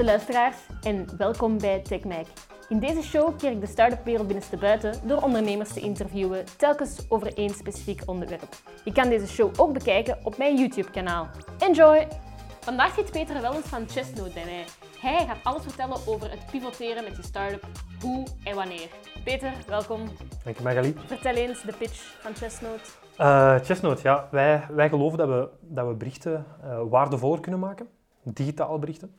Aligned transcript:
beste 0.00 0.18
luisteraars 0.18 0.56
en 0.82 1.16
welkom 1.16 1.58
bij 1.58 1.80
TechMac. 1.80 2.26
In 2.68 2.78
deze 2.78 3.02
show 3.02 3.38
keer 3.38 3.50
ik 3.50 3.60
de 3.60 3.66
start-up 3.66 4.04
wereld 4.04 4.26
binnenstebuiten 4.26 4.94
door 5.04 5.22
ondernemers 5.22 5.72
te 5.72 5.80
interviewen, 5.80 6.44
telkens 6.56 7.06
over 7.08 7.34
één 7.36 7.50
specifiek 7.50 8.02
onderwerp. 8.06 8.48
Je 8.84 8.92
kan 8.92 9.08
deze 9.08 9.26
show 9.26 9.52
ook 9.56 9.72
bekijken 9.72 10.18
op 10.22 10.38
mijn 10.38 10.56
YouTube-kanaal. 10.56 11.28
Enjoy! 11.58 12.08
Vandaag 12.60 12.94
zit 12.94 13.10
Peter 13.10 13.40
Wellens 13.40 13.66
van 13.66 13.88
Chestnode 13.88 14.30
bij 14.32 14.44
mij. 14.44 14.64
Hij 15.00 15.26
gaat 15.26 15.38
alles 15.42 15.62
vertellen 15.62 15.96
over 16.06 16.30
het 16.30 16.46
pivoteren 16.50 17.04
met 17.04 17.16
je 17.16 17.22
start-up, 17.22 17.66
hoe 18.00 18.26
en 18.44 18.54
wanneer. 18.54 18.88
Peter, 19.24 19.52
welkom. 19.66 20.00
Dank 20.44 20.56
je, 20.56 20.62
Magali. 20.62 20.94
Vertel 21.06 21.34
eens 21.34 21.62
de 21.62 21.72
pitch 21.78 22.16
van 22.20 22.34
Chestnode. 22.34 22.80
Uh, 23.18 23.54
Chestnode, 23.58 24.00
ja. 24.02 24.28
Wij, 24.30 24.66
wij 24.70 24.88
geloven 24.88 25.18
dat 25.18 25.28
we, 25.28 25.48
dat 25.60 25.86
we 25.86 25.94
berichten 25.94 26.46
uh, 26.64 26.80
waardevoller 26.90 27.40
kunnen 27.40 27.60
maken. 27.60 27.88
Digitaal 28.22 28.78
berichten. 28.78 29.14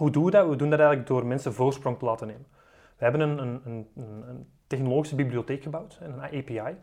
Hoe 0.00 0.10
doen 0.10 0.24
we 0.24 0.30
dat? 0.30 0.48
We 0.48 0.56
doen 0.56 0.70
dat 0.70 0.78
eigenlijk 0.78 1.08
door 1.08 1.26
mensen 1.26 1.52
voorsprong 1.52 1.98
te 1.98 2.04
laten 2.04 2.26
nemen. 2.26 2.46
We 2.96 3.04
hebben 3.04 3.20
een, 3.20 3.38
een, 3.38 3.60
een, 3.64 3.88
een 4.28 4.48
technologische 4.66 5.16
bibliotheek 5.16 5.62
gebouwd, 5.62 5.98
een 6.00 6.20
API, 6.20 6.76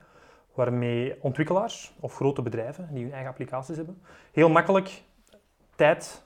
waarmee 0.54 1.24
ontwikkelaars 1.24 1.94
of 2.00 2.16
grote 2.16 2.42
bedrijven 2.42 2.88
die 2.92 3.04
hun 3.04 3.12
eigen 3.12 3.30
applicaties 3.30 3.78
hebben, 3.78 4.02
heel 4.32 4.50
makkelijk 4.50 5.04
tijd, 5.76 6.24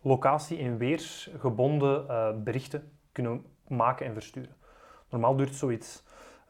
locatie 0.00 0.58
en 0.58 0.76
weersgebonden 0.76 2.04
uh, 2.08 2.28
berichten 2.42 2.92
kunnen 3.12 3.44
maken 3.68 4.06
en 4.06 4.12
versturen. 4.12 4.54
Normaal 5.10 5.36
duurt 5.36 5.54
zoiets 5.54 6.02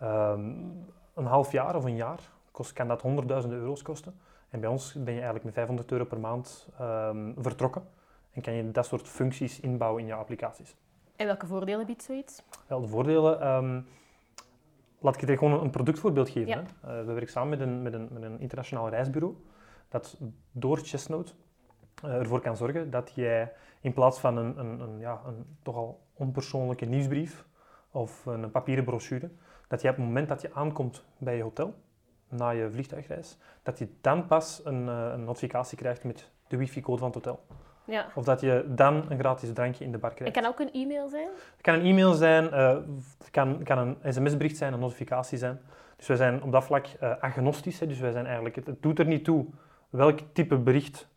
um, 0.03 0.87
een 1.15 1.27
half 1.27 1.53
jaar 1.53 1.77
of 1.77 1.85
een 1.85 1.97
jaar. 1.97 2.21
Kost, 2.51 2.73
kan 2.73 2.89
dat 2.89 3.03
honderdduizenden 3.03 3.59
euro's 3.59 3.83
kosten. 3.83 4.21
En 4.49 4.61
bij 4.61 4.71
ons 4.71 4.93
ben 4.93 5.05
je 5.05 5.21
eigenlijk 5.21 5.45
met 5.45 5.55
500 5.55 5.93
euro 5.93 6.05
per 6.05 6.21
maand 6.21 6.69
um, 6.81 7.35
vertrokken. 7.39 7.83
En 8.35 8.43
kan 8.43 8.55
je 8.55 8.71
dat 8.71 8.87
soort 8.87 9.09
functies 9.09 9.61
inbouwen 9.61 10.01
in 10.01 10.07
je 10.07 10.15
applicaties. 10.15 10.75
En 11.17 11.27
welke 11.27 11.47
voordelen 11.47 11.87
biedt 11.87 12.03
zoiets? 12.03 12.43
Wel, 12.67 12.81
de 12.81 12.89
voordelen... 12.89 13.47
Um, 13.47 13.87
laat 14.99 15.23
ik 15.23 15.29
je 15.29 15.37
gewoon 15.37 15.61
een 15.61 15.71
productvoorbeeld 15.71 16.29
geven. 16.29 16.49
Ja. 16.49 16.63
Hè. 16.81 17.01
Uh, 17.01 17.07
we 17.07 17.13
werken 17.13 17.33
samen 17.33 17.49
met 17.49 17.61
een, 17.61 17.83
met, 17.83 17.93
een, 17.93 18.09
met 18.13 18.23
een 18.23 18.41
internationaal 18.41 18.89
reisbureau 18.89 19.37
dat 19.89 20.19
door 20.53 20.79
Chestnode 20.79 21.31
uh, 22.05 22.15
ervoor 22.15 22.41
kan 22.41 22.57
zorgen 22.57 22.91
dat 22.91 23.13
jij 23.15 23.53
in 23.81 23.93
plaats 23.93 24.19
van 24.19 24.37
een, 24.37 24.59
een, 24.59 24.81
een, 24.81 24.99
ja, 24.99 25.21
een 25.27 25.57
toch 25.63 25.77
al 25.77 26.01
onpersoonlijke 26.15 26.85
nieuwsbrief 26.85 27.47
of 27.91 28.27
een 28.27 28.51
papieren 28.51 28.85
brochure, 28.85 29.31
dat 29.69 29.83
je 29.83 29.89
op 29.89 29.97
het 29.97 30.05
moment 30.05 30.29
dat 30.29 30.41
je 30.41 30.55
aankomt 30.55 31.05
bij 31.19 31.37
je 31.37 31.43
hotel, 31.43 31.75
na 32.29 32.51
je 32.51 32.71
vliegtuigreis, 32.71 33.39
dat 33.63 33.79
je 33.79 33.89
dan 34.01 34.27
pas 34.27 34.61
een, 34.65 34.87
uh, 34.87 35.11
een 35.13 35.25
notificatie 35.25 35.79
krijgt 35.79 36.05
met 36.05 36.31
de 36.49 36.57
wifi-code 36.57 36.99
van 36.99 37.07
het 37.07 37.15
hotel. 37.15 37.41
Ja. 37.85 38.07
Of 38.15 38.25
dat 38.25 38.41
je 38.41 38.65
dan 38.69 39.05
een 39.09 39.19
gratis 39.19 39.53
drankje 39.53 39.85
in 39.85 39.93
de 39.93 39.99
bar 39.99 40.15
krijgt. 40.15 40.35
Het 40.35 40.45
kan 40.45 40.53
ook 40.53 40.61
een 40.61 40.73
e-mail 40.73 41.09
zijn? 41.09 41.29
Het 41.53 41.61
kan 41.61 41.75
een 41.75 41.85
e-mail 41.85 42.13
zijn, 42.13 42.45
uh, 42.45 42.77
het 43.19 43.31
kan, 43.31 43.63
kan 43.63 43.79
een 43.79 44.15
sms-bericht 44.15 44.57
zijn, 44.57 44.73
een 44.73 44.81
notificatie 44.81 45.39
zijn. 45.39 45.61
Dus 45.97 46.07
wij 46.07 46.17
zijn 46.17 46.43
op 46.43 46.53
dat 46.53 46.65
vlak 46.65 46.87
uh, 47.03 47.13
agnostisch. 47.21 47.81
Hè. 47.81 47.87
Dus 47.87 47.99
wij 47.99 48.13
zijn 48.13 48.25
eigenlijk, 48.25 48.57
het, 48.57 48.67
het 48.67 48.83
doet 48.83 48.99
er 48.99 49.07
niet 49.07 49.25
toe 49.25 49.47
welk 49.91 50.19
type 50.33 50.59
bericht 50.59 51.09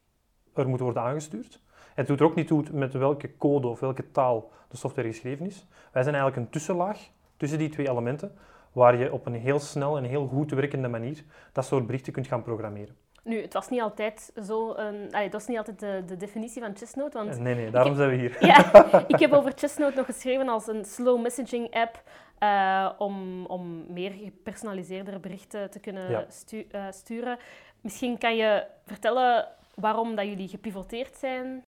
er 0.53 0.67
moet 0.67 0.79
worden 0.79 1.01
aangestuurd. 1.01 1.61
Het 1.93 2.07
doet 2.07 2.19
er 2.19 2.25
ook 2.25 2.35
niet 2.35 2.47
toe 2.47 2.63
met 2.71 2.93
welke 2.93 3.37
code 3.37 3.67
of 3.67 3.79
welke 3.79 4.11
taal 4.11 4.51
de 4.67 4.77
software 4.77 5.07
geschreven 5.07 5.45
is. 5.45 5.65
Wij 5.91 6.03
zijn 6.03 6.15
eigenlijk 6.15 6.45
een 6.45 6.51
tussenlaag 6.51 6.99
tussen 7.37 7.59
die 7.59 7.69
twee 7.69 7.89
elementen, 7.89 8.31
waar 8.71 8.97
je 8.97 9.11
op 9.13 9.25
een 9.25 9.33
heel 9.33 9.59
snel 9.59 9.97
en 9.97 10.03
heel 10.03 10.27
goed 10.27 10.51
werkende 10.51 10.87
manier 10.87 11.23
dat 11.51 11.65
soort 11.65 11.85
berichten 11.85 12.13
kunt 12.13 12.27
gaan 12.27 12.41
programmeren. 12.41 12.95
Nu, 13.27 13.41
het 13.41 13.53
was 13.53 13.69
niet 13.69 13.81
altijd 13.81 14.31
zo. 14.45 14.69
Um, 14.69 14.75
allee, 15.11 15.23
het 15.23 15.33
was 15.33 15.47
niet 15.47 15.57
altijd 15.57 15.79
de, 15.79 16.03
de 16.05 16.17
definitie 16.17 16.61
van 16.61 16.75
Chestnode. 16.77 17.17
Want 17.17 17.39
nee, 17.39 17.55
nee, 17.55 17.69
daarom 17.69 17.91
heb, 17.91 17.99
zijn 17.99 18.09
we 18.09 18.15
hier. 18.15 18.37
Ja, 18.47 18.85
ik 19.13 19.19
heb 19.19 19.31
over 19.33 19.51
Chestnode 19.55 19.95
nog 19.95 20.05
geschreven 20.05 20.49
als 20.49 20.67
een 20.67 20.85
slow 20.85 21.21
messaging 21.21 21.73
app 21.75 22.03
uh, 22.43 22.89
om, 22.97 23.45
om 23.45 23.85
meer 23.93 24.11
gepersonaliseerdere 24.11 25.19
berichten 25.19 25.69
te 25.71 25.79
kunnen 25.79 26.09
Ja. 26.11 26.25
stu 26.29 26.67
uh, 26.71 26.85
sturen. 26.89 27.37
Misschien 27.81 28.17
kan 28.17 28.35
je 28.35 28.63
vertellen 28.85 29.47
waarom 29.75 30.15
dat 30.15 30.25
jullie 30.25 30.47
gepivoteerd 30.47 31.15
zijn 31.15 31.63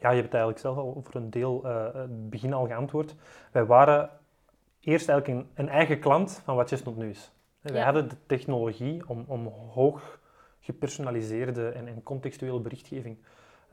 Ja, 0.00 0.08
je 0.08 0.20
hebt 0.20 0.32
het 0.32 0.34
eigenlijk 0.34 0.58
zelf 0.58 0.76
al 0.76 1.00
voor 1.04 1.14
een 1.14 1.30
deel 1.30 1.66
uh, 1.66 1.94
het 1.94 2.30
begin 2.30 2.52
al 2.52 2.66
geantwoord. 2.66 3.14
Wij 3.52 3.66
waren 3.66 4.10
eerst 4.80 5.08
eigenlijk 5.08 5.40
een, 5.40 5.50
een 5.54 5.68
eigen 5.68 5.98
klant 6.00 6.40
van 6.44 6.56
wat 6.56 6.68
Chestnut 6.68 6.96
nu 6.96 7.08
is. 7.08 7.32
Wij 7.60 7.76
Ja. 7.76 7.84
hadden 7.84 8.08
de 8.08 8.16
technologie 8.26 9.08
om, 9.08 9.24
om 9.26 9.46
hoog 9.46 10.18
gepersonaliseerde 10.60 11.68
en, 11.68 11.86
en 11.86 12.02
contextuele 12.02 12.60
berichtgeving, 12.60 13.16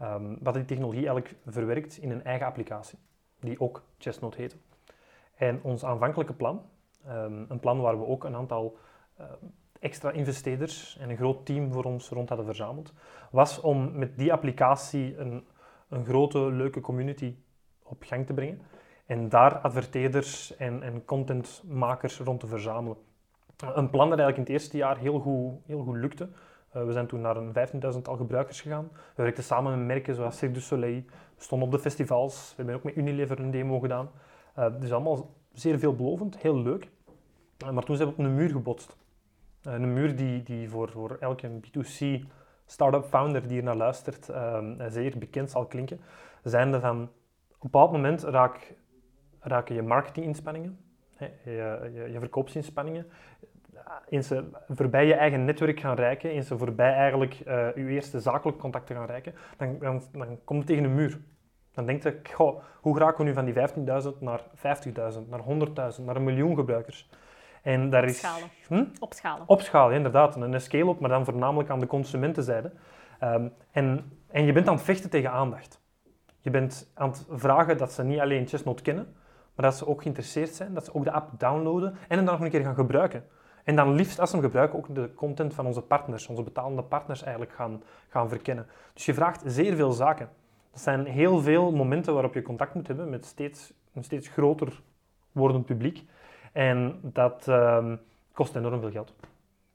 um, 0.02 0.38
wat 0.42 0.54
die 0.54 0.66
technologie 0.66 1.08
eigenlijk 1.08 1.36
verwerkt 1.46 1.98
in 1.98 2.12
een 2.12 2.24
eigen 2.24 2.48
applicatie, 2.48 3.00
die 3.40 3.60
ook 3.60 3.84
Chestnut 3.98 4.36
heette. 4.36 4.56
En 5.36 5.60
ons 5.64 5.86
aanvankelijke 5.86 6.34
plan, 6.34 6.62
um, 7.08 7.46
een 7.50 7.60
plan 7.60 7.82
waar 7.82 8.00
we 8.00 8.06
ook 8.06 8.24
een 8.24 8.36
aantal 8.36 8.78
uh, 9.20 9.26
extra 9.80 10.12
investeerders 10.12 10.98
en 11.00 11.10
een 11.10 11.18
groot 11.18 11.46
team 11.46 11.72
voor 11.74 11.84
ons 11.84 12.10
rond 12.10 12.28
hadden 12.28 12.48
verzameld, 12.48 12.94
was 13.32 13.62
om 13.62 13.98
met 13.98 14.18
die 14.18 14.34
applicatie 14.34 15.18
een 15.18 15.46
een 15.90 16.06
grote, 16.06 16.40
leuke 16.40 16.82
community 16.82 17.36
op 17.84 18.04
gang 18.04 18.26
te 18.26 18.34
brengen. 18.34 18.62
En 19.06 19.30
daar 19.30 19.58
adverteerders 19.58 20.56
en, 20.56 20.84
en 20.84 21.06
contentmakers 21.06 22.20
rond 22.20 22.40
te 22.40 22.48
verzamelen. 22.48 22.98
Een 23.58 23.90
plan 23.90 24.10
dat 24.10 24.20
eigenlijk 24.20 24.38
in 24.38 24.54
het 24.54 24.62
eerste 24.62 24.78
jaar 24.78 24.98
heel 24.98 25.20
goed, 25.20 25.54
heel 25.66 25.84
goed 25.84 25.96
lukte. 25.96 26.30
Uh, 26.76 26.86
we 26.86 26.92
zijn 26.92 27.08
toen 27.08 27.22
naar 27.22 27.38
een 27.38 27.54
15.000-tal 27.94 28.16
gebruikers 28.16 28.62
gegaan. 28.62 28.90
We 29.16 29.24
werkten 29.24 29.44
samen 29.44 29.78
met 29.78 29.88
merken 29.88 30.16
zoals 30.16 30.38
Cirque 30.38 30.58
du 30.58 30.64
Soleil. 30.64 31.04
Stonden 31.38 31.68
op 31.68 31.74
de 31.74 31.80
festivals. 31.80 32.50
We 32.50 32.56
hebben 32.56 32.76
ook 32.76 32.84
met 32.84 32.96
Unilever 32.96 33.40
een 33.40 33.52
demo 33.52 33.80
gedaan. 33.80 34.10
Uh, 34.60 34.66
dus 34.80 34.92
allemaal 34.92 35.34
zeer 35.54 35.80
veelbelovend, 35.80 36.38
heel 36.38 36.62
leuk. 36.62 36.90
Uh, 37.64 37.70
maar 37.70 37.84
toen 37.84 37.96
zijn 37.96 38.08
we 38.08 38.14
op 38.14 38.20
een 38.20 38.36
muur 38.36 38.50
gebotst. 38.50 38.98
een 39.62 39.94
muur 39.94 40.16
die, 40.16 40.44
die 40.44 40.70
voor, 40.70 40.90
voor 40.90 41.18
elke 41.20 41.50
B2C 41.50 42.26
start-up 42.66 43.06
founder 43.06 43.48
die 43.48 43.64
naar 43.64 43.76
luistert 43.76 44.30
um, 44.30 44.78
zeer 44.88 45.18
bekend 45.18 45.52
zal 45.52 45.66
klinken, 45.66 46.00
zijnde 46.44 46.80
van 46.80 47.02
op 47.02 47.10
een 47.52 47.70
bepaald 47.72 47.92
moment 47.92 48.24
raak, 48.24 48.74
raken 49.40 49.76
je 49.76 49.82
marketinginspanningen, 49.82 50.80
je, 51.18 51.32
je, 51.94 52.10
je 52.12 52.20
verkoopsinspanningen, 52.20 53.06
eens 54.10 54.28
ze 54.28 54.44
voorbij 54.68 55.06
je 55.06 55.14
eigen 55.14 55.46
netwerk 55.46 55.80
gaan 55.80 55.96
reiken, 55.96 56.44
ze 56.44 56.58
voorbij 56.58 56.94
eigenlijk 56.94 57.40
uh, 57.48 57.76
je 57.76 57.88
eerste 57.88 58.20
zakelijk 58.20 58.58
contact 58.58 58.88
te 58.88 58.94
gaan 58.94 59.06
reiken, 59.06 59.34
dan, 59.58 59.78
dan, 59.80 60.02
dan 60.12 60.40
kom 60.44 60.58
je 60.58 60.64
tegen 60.64 60.84
een 60.84 60.96
muur. 60.96 61.20
Dan 61.72 61.86
denk 61.86 62.04
je, 62.04 62.20
goh, 62.34 62.64
hoe 62.82 62.94
geraken 62.94 63.18
we 63.18 63.24
nu 63.24 63.34
van 63.34 63.46
die 63.46 63.54
15.000 64.14 64.20
naar 64.20 64.42
50.000, 64.56 65.30
naar 65.30 65.42
100.000, 65.98 66.04
naar 66.04 66.16
een 66.16 66.24
miljoen 66.24 66.56
gebruikers? 66.56 67.10
En 67.66 67.90
daar 67.90 68.04
is, 68.04 68.12
Opschalen. 68.12 68.50
Hm? 68.68 68.86
Opschalen. 69.00 69.44
Opschalen, 69.48 69.96
inderdaad. 69.96 70.36
Een 70.36 70.62
scale-up, 70.62 71.00
maar 71.00 71.10
dan 71.10 71.26
voornamelijk 71.26 71.70
aan 71.70 71.80
de 71.80 71.88
consumentenzijde. 71.88 72.72
Um, 73.24 73.54
en, 73.72 74.12
en 74.28 74.46
je 74.46 74.52
bent 74.52 74.68
aan 74.68 74.76
het 74.76 74.84
vechten 74.84 75.10
tegen 75.10 75.32
aandacht. 75.32 75.82
Je 76.40 76.50
bent 76.50 76.92
aan 76.94 77.10
het 77.10 77.26
vragen 77.30 77.78
dat 77.78 77.92
ze 77.92 78.04
niet 78.04 78.20
alleen 78.20 78.48
Chestnut 78.48 78.82
kennen, 78.82 79.16
maar 79.56 79.66
dat 79.66 79.76
ze 79.76 79.88
ook 79.88 80.02
geïnteresseerd 80.02 80.50
zijn, 80.56 80.74
dat 80.74 80.86
ze 80.86 80.94
ook 80.94 81.04
de 81.04 81.12
app 81.12 81.40
downloaden 81.40 81.92
en 82.08 82.16
hem 82.16 82.26
dan 82.26 82.34
nog 82.34 82.44
een 82.44 82.50
keer 82.50 82.64
gaan 82.64 82.76
gebruiken. 82.76 83.24
En 83.64 83.76
dan 83.76 83.94
liefst, 83.94 84.20
als 84.20 84.30
ze 84.30 84.36
hem 84.36 84.46
gebruiken, 84.46 84.78
ook 84.78 84.96
de 84.96 85.14
content 85.14 85.54
van 85.54 85.66
onze 85.66 85.82
partners, 85.82 86.28
onze 86.28 86.44
betalende 86.44 86.84
partners 86.84 87.22
eigenlijk 87.22 87.54
gaan, 87.54 87.84
gaan 88.10 88.30
verkennen. 88.30 88.68
Dus 88.94 89.06
je 89.06 89.14
vraagt 89.14 89.42
zeer 89.46 89.76
veel 89.76 89.92
zaken. 89.92 90.30
Dat 90.72 90.82
zijn 90.82 91.06
heel 91.06 91.42
veel 91.42 91.72
momenten 91.72 92.14
waarop 92.14 92.34
je 92.34 92.42
contact 92.42 92.74
moet 92.74 92.88
hebben 92.88 93.10
met 93.10 93.26
steeds, 93.26 93.74
een 93.94 94.04
steeds 94.04 94.28
groter 94.28 94.82
wordend 95.32 95.66
publiek. 95.66 96.04
En 96.56 97.00
dat 97.02 97.48
um, 97.48 98.00
kost 98.32 98.56
enorm 98.56 98.80
veel 98.80 98.92
geld. 98.92 99.14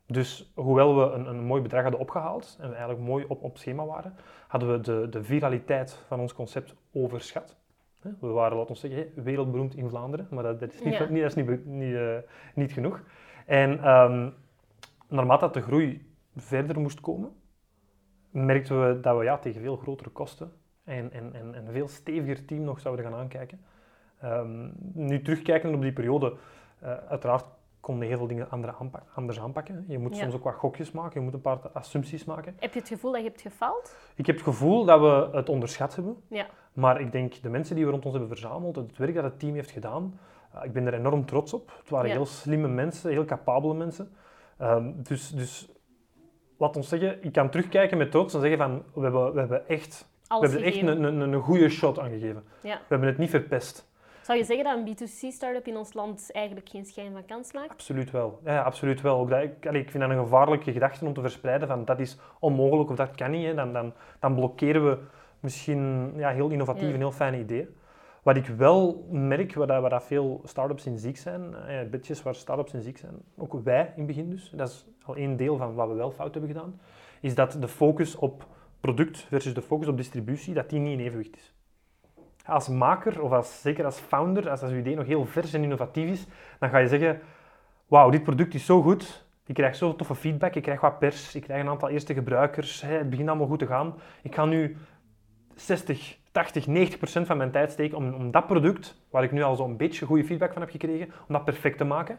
Dus 0.07 0.53
hoewel 0.55 0.97
we 0.97 1.15
een, 1.15 1.27
een 1.27 1.45
mooi 1.45 1.63
bedrag 1.63 1.83
hadden 1.83 2.01
opgehaald 2.01 2.57
en 2.61 2.69
we 2.69 2.75
eigenlijk 2.75 3.05
mooi 3.07 3.25
op, 3.29 3.43
op 3.43 3.59
schema 3.59 3.87
waren, 3.87 4.15
hadden 4.49 4.73
we 4.73 4.81
de, 4.81 5.09
de 5.11 5.25
viraliteit 5.25 6.05
van 6.07 6.21
ons 6.21 6.35
concept 6.35 6.75
overschat. 6.93 7.57
We 8.01 8.27
waren, 8.27 8.57
laten 8.57 8.73
we 8.73 8.81
zeggen, 8.81 9.23
wereldberoemd 9.23 9.75
in 9.75 9.89
Vlaanderen, 9.89 10.27
maar 10.31 10.43
dat, 10.43 10.61
dat 10.61 10.73
is, 10.73 10.83
niet, 10.83 10.95
Ja. 10.95 11.09
niet, 11.09 11.23
dat 11.23 11.37
is 11.37 11.45
niet, 11.45 11.67
niet, 11.67 11.93
uh, 11.93 12.17
niet 12.55 12.73
genoeg. 12.73 13.03
En 13.47 13.89
um, 13.89 14.35
naarmate 15.09 15.45
dat 15.45 15.55
de 15.55 15.63
groei 15.63 16.15
verder 16.37 16.81
moest 16.81 17.01
komen, 17.01 17.33
merkten 18.31 18.89
we 18.89 19.01
dat 19.01 19.17
we 19.19 19.25
ja, 19.25 19.39
tegen 19.39 19.61
veel 19.61 19.77
grotere 19.77 20.11
kosten 20.11 20.53
en, 20.85 21.13
en, 21.13 21.35
en 21.35 21.55
een 21.55 21.73
veel 21.73 21.89
steviger 21.89 22.45
team 22.45 22.63
nog 22.63 22.81
zouden 22.81 23.05
gaan 23.05 23.15
aankijken. 23.15 23.61
Ehm, 24.21 24.69
nu 24.93 25.23
terugkijken 25.23 25.75
op 25.75 25.83
die 25.83 25.93
periode, 25.93 26.37
uh, 26.83 26.95
uiteraard 27.09 27.45
konden 27.81 28.09
heel 28.09 28.17
veel 28.17 28.27
dingen 28.27 28.51
andere 28.51 28.75
aanpak, 28.81 29.03
anders 29.15 29.41
aanpakken. 29.41 29.85
Je 29.89 29.99
moet 29.99 30.17
soms 30.17 30.35
ook 30.35 30.45
wat 30.45 30.55
gokjes 30.55 30.91
maken, 30.91 31.21
je 31.21 31.25
moet 31.25 31.35
een 31.35 31.41
paar 31.41 31.59
assumpties 31.73 32.25
maken. 32.25 32.57
Heb 32.59 32.73
je 32.73 32.79
het 32.79 32.89
gevoel 32.89 33.13
dat 33.13 33.21
je 33.21 33.27
hebt 33.29 33.41
gefaald? 33.41 33.97
Ik 34.15 34.27
heb 34.27 34.37
het 34.37 34.45
gevoel 34.45 34.85
dat 34.85 35.01
we 35.01 35.37
het 35.37 35.49
onderschat 35.49 35.95
hebben. 35.95 36.17
Ja. 36.29 36.47
Maar 36.73 37.01
ik 37.01 37.13
denk, 37.13 37.43
de 37.43 37.49
mensen 37.49 37.77
die 37.77 37.85
we 37.85 37.91
rond 37.91 38.05
ons 38.05 38.15
hebben 38.15 38.37
verzameld, 38.39 38.77
het 38.77 38.99
werk 38.99 39.15
dat 39.15 39.25
het 39.25 39.39
team 39.39 39.55
heeft 39.55 39.71
gedaan, 39.71 40.19
uh, 40.55 40.65
ik 40.65 40.73
ben 40.73 40.87
er 40.87 40.95
enorm 40.95 41.27
trots 41.27 41.55
op. 41.55 41.73
Het 41.79 41.91
waren 41.91 42.11
heel 42.11 42.27
slimme 42.27 42.69
mensen, 42.69 43.11
heel 43.11 43.25
capabele 43.25 43.75
mensen. 43.75 44.13
Um, 44.61 45.03
dus, 45.03 45.31
dus 45.31 45.69
laat 46.59 46.77
ons 46.77 46.89
zeggen, 46.89 47.25
ik 47.25 47.33
kan 47.33 47.51
terugkijken 47.51 47.99
met 47.99 48.11
trots 48.11 48.35
en 48.35 48.41
zeggen 48.41 48.59
van, 48.59 48.83
we 48.95 49.01
hebben, 49.01 49.33
we 49.33 49.39
hebben 49.39 49.69
echt, 49.69 50.09
we 50.29 50.39
hebben 50.41 50.63
echt 50.63 50.83
een, 50.83 51.03
een, 51.03 51.21
een 51.21 51.41
goede 51.41 51.69
shot 51.69 51.99
aangegeven. 51.99 52.45
Ja. 52.63 52.75
We 52.75 52.87
hebben 52.89 53.09
het 53.09 53.19
niet 53.19 53.31
verpest. 53.31 53.90
Zou 54.23 54.39
je 54.39 54.45
zeggen 54.45 54.65
dat 54.65 54.77
een 54.77 55.09
B2C-startup 55.09 55.67
in 55.67 55.77
ons 55.77 55.93
land 55.93 56.33
eigenlijk 56.33 56.69
geen 56.69 56.85
schijn 56.85 57.13
van 57.13 57.25
kans 57.27 57.53
maakt? 57.53 57.71
Absoluut 57.71 58.11
wel. 58.11 58.41
Ja, 58.45 58.63
absoluut 58.63 59.01
wel. 59.01 59.19
Ook 59.19 59.31
dat, 59.31 59.43
ik, 59.43 59.65
ik 59.65 59.91
vind 59.91 60.03
dat 60.03 60.11
een 60.11 60.19
gevaarlijke 60.19 60.73
gedachte 60.73 61.05
om 61.05 61.15
te 61.15 61.21
verspreiden 61.21 61.69
van 61.69 61.85
dat 61.85 62.01
is 62.01 62.19
onmogelijk 62.39 62.91
of 62.91 62.97
dat 62.97 63.15
kan 63.15 63.31
niet. 63.31 63.47
Hè. 63.47 63.55
Dan, 63.55 63.73
dan, 63.73 63.93
dan 64.21 64.35
blokkeren 64.35 64.91
we 64.91 64.99
misschien 65.41 66.13
ja, 66.17 66.31
heel 66.31 66.49
innovatieve 66.49 66.93
en 66.93 66.99
heel 66.99 67.13
fijne 67.13 67.39
ideeën. 67.39 67.69
Wat 68.23 68.37
ik 68.37 68.47
wel 68.47 69.07
merk, 69.11 69.55
waar, 69.55 69.67
dat, 69.67 69.81
waar 69.81 69.91
dat 69.91 70.05
veel 70.05 70.41
start-ups 70.45 70.87
in 70.87 70.99
ziek 70.99 71.17
zijn, 71.17 71.55
eh, 71.55 71.89
bedjes 71.91 72.23
waar 72.23 72.35
start-ups 72.35 72.73
in 72.73 72.83
ziek 72.83 72.99
zijn, 72.99 73.15
ook 73.37 73.55
wij 73.65 73.83
in 73.83 73.93
het 73.97 74.07
begin 74.07 74.31
dus, 74.31 74.53
dat 74.55 74.69
is 74.69 74.87
al 75.05 75.17
één 75.17 75.37
deel 75.37 75.57
van 75.57 75.75
wat 75.75 75.89
we 75.89 75.95
wel 75.95 76.11
fout 76.11 76.35
hebben 76.35 76.53
gedaan, 76.53 76.81
is 77.21 77.35
dat 77.35 77.57
de 77.61 77.69
focus 77.69 78.17
op 78.17 78.47
product 78.81 79.19
versus 79.19 79.55
de 79.55 79.63
focus 79.63 79.89
op 79.89 79.97
distributie, 79.97 80.55
dat 80.55 80.71
die 80.71 80.79
niet 80.79 80.99
in 80.99 81.05
evenwicht 81.05 81.37
is. 81.37 81.55
Als 82.51 82.69
maker, 82.69 83.23
of 83.23 83.33
als, 83.33 83.61
zeker 83.61 83.85
als 83.85 83.99
founder, 83.99 84.51
als, 84.51 84.63
als 84.63 84.71
je 84.71 84.79
idee 84.79 84.97
nog 84.97 85.07
heel 85.07 85.27
vers 85.27 85.53
en 85.53 85.63
innovatief 85.63 86.11
is, 86.11 86.27
dan 86.59 86.71
ga 86.71 86.79
je 86.79 86.89
zeggen, 86.89 87.21
wauw, 87.87 88.11
dit 88.11 88.23
product 88.23 88.55
is 88.55 88.65
zo 88.65 88.83
goed, 88.83 89.25
ik 89.47 89.55
krijg 89.55 89.77
zoveel 89.77 89.97
toffe 89.97 90.15
feedback, 90.15 90.55
ik 90.55 90.63
krijg 90.63 90.81
wat 90.81 90.99
pers, 90.99 91.35
ik 91.35 91.43
krijg 91.43 91.63
een 91.63 91.69
aantal 91.69 91.89
eerste 91.89 92.15
gebruikers, 92.15 92.83
het 92.83 93.11
begint 93.11 93.29
allemaal 93.29 93.47
goed 93.47 93.59
te 93.59 93.67
gaan. 93.67 93.95
Ik 94.23 94.35
ga 94.35 94.45
nu 94.45 94.77
60, 95.55 96.17
80, 96.33 96.67
90 96.67 96.99
procent 96.99 97.27
van 97.27 97.37
mijn 97.37 97.51
tijd 97.51 97.73
steken 97.73 97.97
om, 97.97 98.15
om 98.15 98.31
dat 98.31 98.47
product, 98.47 99.01
waar 99.11 99.23
ik 99.23 99.33
nu 99.33 99.43
al 99.43 99.57
zo'n 99.57 99.77
beetje 99.77 100.07
goede 100.07 100.25
feedback 100.25 100.53
van 100.53 100.63
heb 100.63 100.71
gekregen, 100.71 101.07
om 101.29 101.35
dat 101.35 101.45
perfect 101.45 101.79
te 101.79 101.85
maken. 101.85 102.19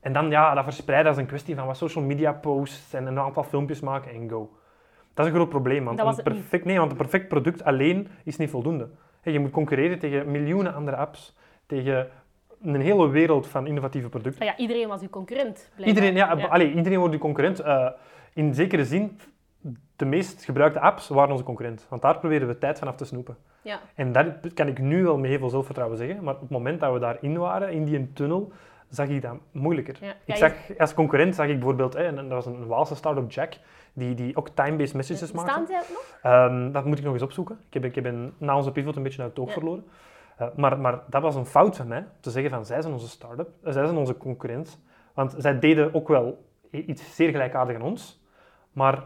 En 0.00 0.12
dan 0.12 0.30
ja, 0.30 0.54
dat 0.54 0.64
verspreiden 0.64 1.08
als 1.08 1.20
een 1.20 1.26
kwestie 1.26 1.54
van 1.54 1.66
wat 1.66 1.76
social 1.76 2.04
media 2.04 2.32
posts 2.32 2.94
en 2.94 3.06
een 3.06 3.18
aantal 3.18 3.44
filmpjes 3.44 3.80
maken 3.80 4.12
en 4.12 4.28
go. 4.28 4.50
Dat 5.14 5.26
is 5.26 5.32
een 5.32 5.38
groot 5.38 5.50
probleem, 5.50 5.84
want, 5.84 5.98
een 5.98 6.22
perfect, 6.22 6.64
nee, 6.64 6.78
want 6.78 6.90
een 6.90 6.96
perfect 6.96 7.28
product 7.28 7.64
alleen 7.64 8.08
is 8.24 8.36
niet 8.36 8.50
voldoende. 8.50 8.88
Je 9.32 9.38
moet 9.40 9.50
concurreren 9.50 9.98
tegen 9.98 10.30
miljoenen 10.30 10.74
andere 10.74 10.96
apps, 10.96 11.36
tegen 11.66 12.08
een 12.62 12.80
hele 12.80 13.08
wereld 13.08 13.46
van 13.46 13.66
innovatieve 13.66 14.08
producten. 14.08 14.40
Ah 14.40 14.46
ja, 14.46 14.56
iedereen 14.56 14.88
was 14.88 15.00
uw 15.02 15.08
concurrent. 15.08 15.70
Iedereen, 15.76 16.14
ja, 16.14 16.36
ja. 16.36 16.60
Iedereen 16.60 16.98
wordt 16.98 17.14
uw 17.14 17.20
concurrent. 17.20 17.60
Uh, 17.60 17.88
in 18.34 18.54
zekere 18.54 18.84
zin 18.84 19.18
de 19.96 20.04
meest 20.04 20.44
gebruikte 20.44 20.80
apps 20.80 21.08
waren 21.08 21.30
onze 21.30 21.44
concurrent. 21.44 21.86
Want 21.88 22.02
daar 22.02 22.18
proberen 22.18 22.48
we 22.48 22.58
tijd 22.58 22.78
vanaf 22.78 22.96
te 22.96 23.04
snoepen. 23.04 23.36
Ja. 23.62 23.80
En 23.94 24.12
dat 24.12 24.26
kan 24.54 24.66
ik 24.66 24.78
nu 24.78 25.02
wel 25.02 25.18
met 25.18 25.30
heel 25.30 25.38
veel 25.38 25.50
zelfvertrouwen 25.50 25.98
zeggen. 25.98 26.24
Maar 26.24 26.34
op 26.34 26.40
het 26.40 26.50
moment 26.50 26.80
dat 26.80 26.92
we 26.92 26.98
daarin 26.98 27.38
waren, 27.38 27.72
in 27.72 27.84
die 27.84 28.12
tunnel, 28.12 28.52
zag 28.88 29.08
ik 29.08 29.22
dat 29.22 29.36
moeilijker. 29.52 29.96
Ja. 30.00 30.14
ik 30.24 30.36
zag, 30.36 30.52
als 30.78 30.94
concurrent 30.94 31.34
zag 31.34 31.46
ik 31.46 31.54
bijvoorbeeld, 31.54 31.94
hè, 31.94 32.02
en 32.02 32.14
dat 32.14 32.28
was 32.28 32.46
een 32.46 32.66
Waalse 32.66 32.94
start-up, 32.94 33.30
Jack, 33.30 33.54
die, 33.92 34.14
die 34.14 34.36
ook 34.36 34.48
time-based 34.48 34.94
messages 34.94 35.32
maakte. 35.32 35.50
Staan 35.50 35.66
zij 35.66 35.82
nog? 35.88 36.50
Um, 36.50 36.72
dat 36.72 36.84
moet 36.84 36.98
ik 36.98 37.04
nog 37.04 37.12
eens 37.12 37.22
opzoeken. 37.22 37.58
Ik 37.66 37.74
heb, 37.74 37.84
ik 37.84 37.94
heb 37.94 38.04
een, 38.04 38.34
na 38.38 38.56
onze 38.56 38.72
pivot 38.72 38.96
een 38.96 39.02
beetje 39.02 39.22
uit 39.22 39.30
het 39.30 39.38
oog 39.38 39.52
verloren. 39.52 39.84
Uh, 40.40 40.46
maar, 40.56 40.78
maar 40.78 41.00
dat 41.08 41.22
was 41.22 41.34
een 41.34 41.46
fout 41.46 41.76
van 41.76 41.88
mij, 41.88 42.06
te 42.20 42.30
zeggen 42.30 42.50
van 42.50 42.66
zij 42.66 42.80
zijn 42.80 42.92
onze 42.92 43.08
start-up, 43.08 43.48
uh, 43.48 43.72
zij 43.72 43.84
zijn 43.84 43.96
onze 43.96 44.16
concurrent. 44.16 44.80
Want 45.14 45.34
zij 45.38 45.58
deden 45.58 45.94
ook 45.94 46.08
wel 46.08 46.44
iets 46.70 47.14
zeer 47.14 47.30
gelijkaardig 47.30 47.76
aan 47.76 47.82
ons, 47.82 48.22
maar 48.72 49.02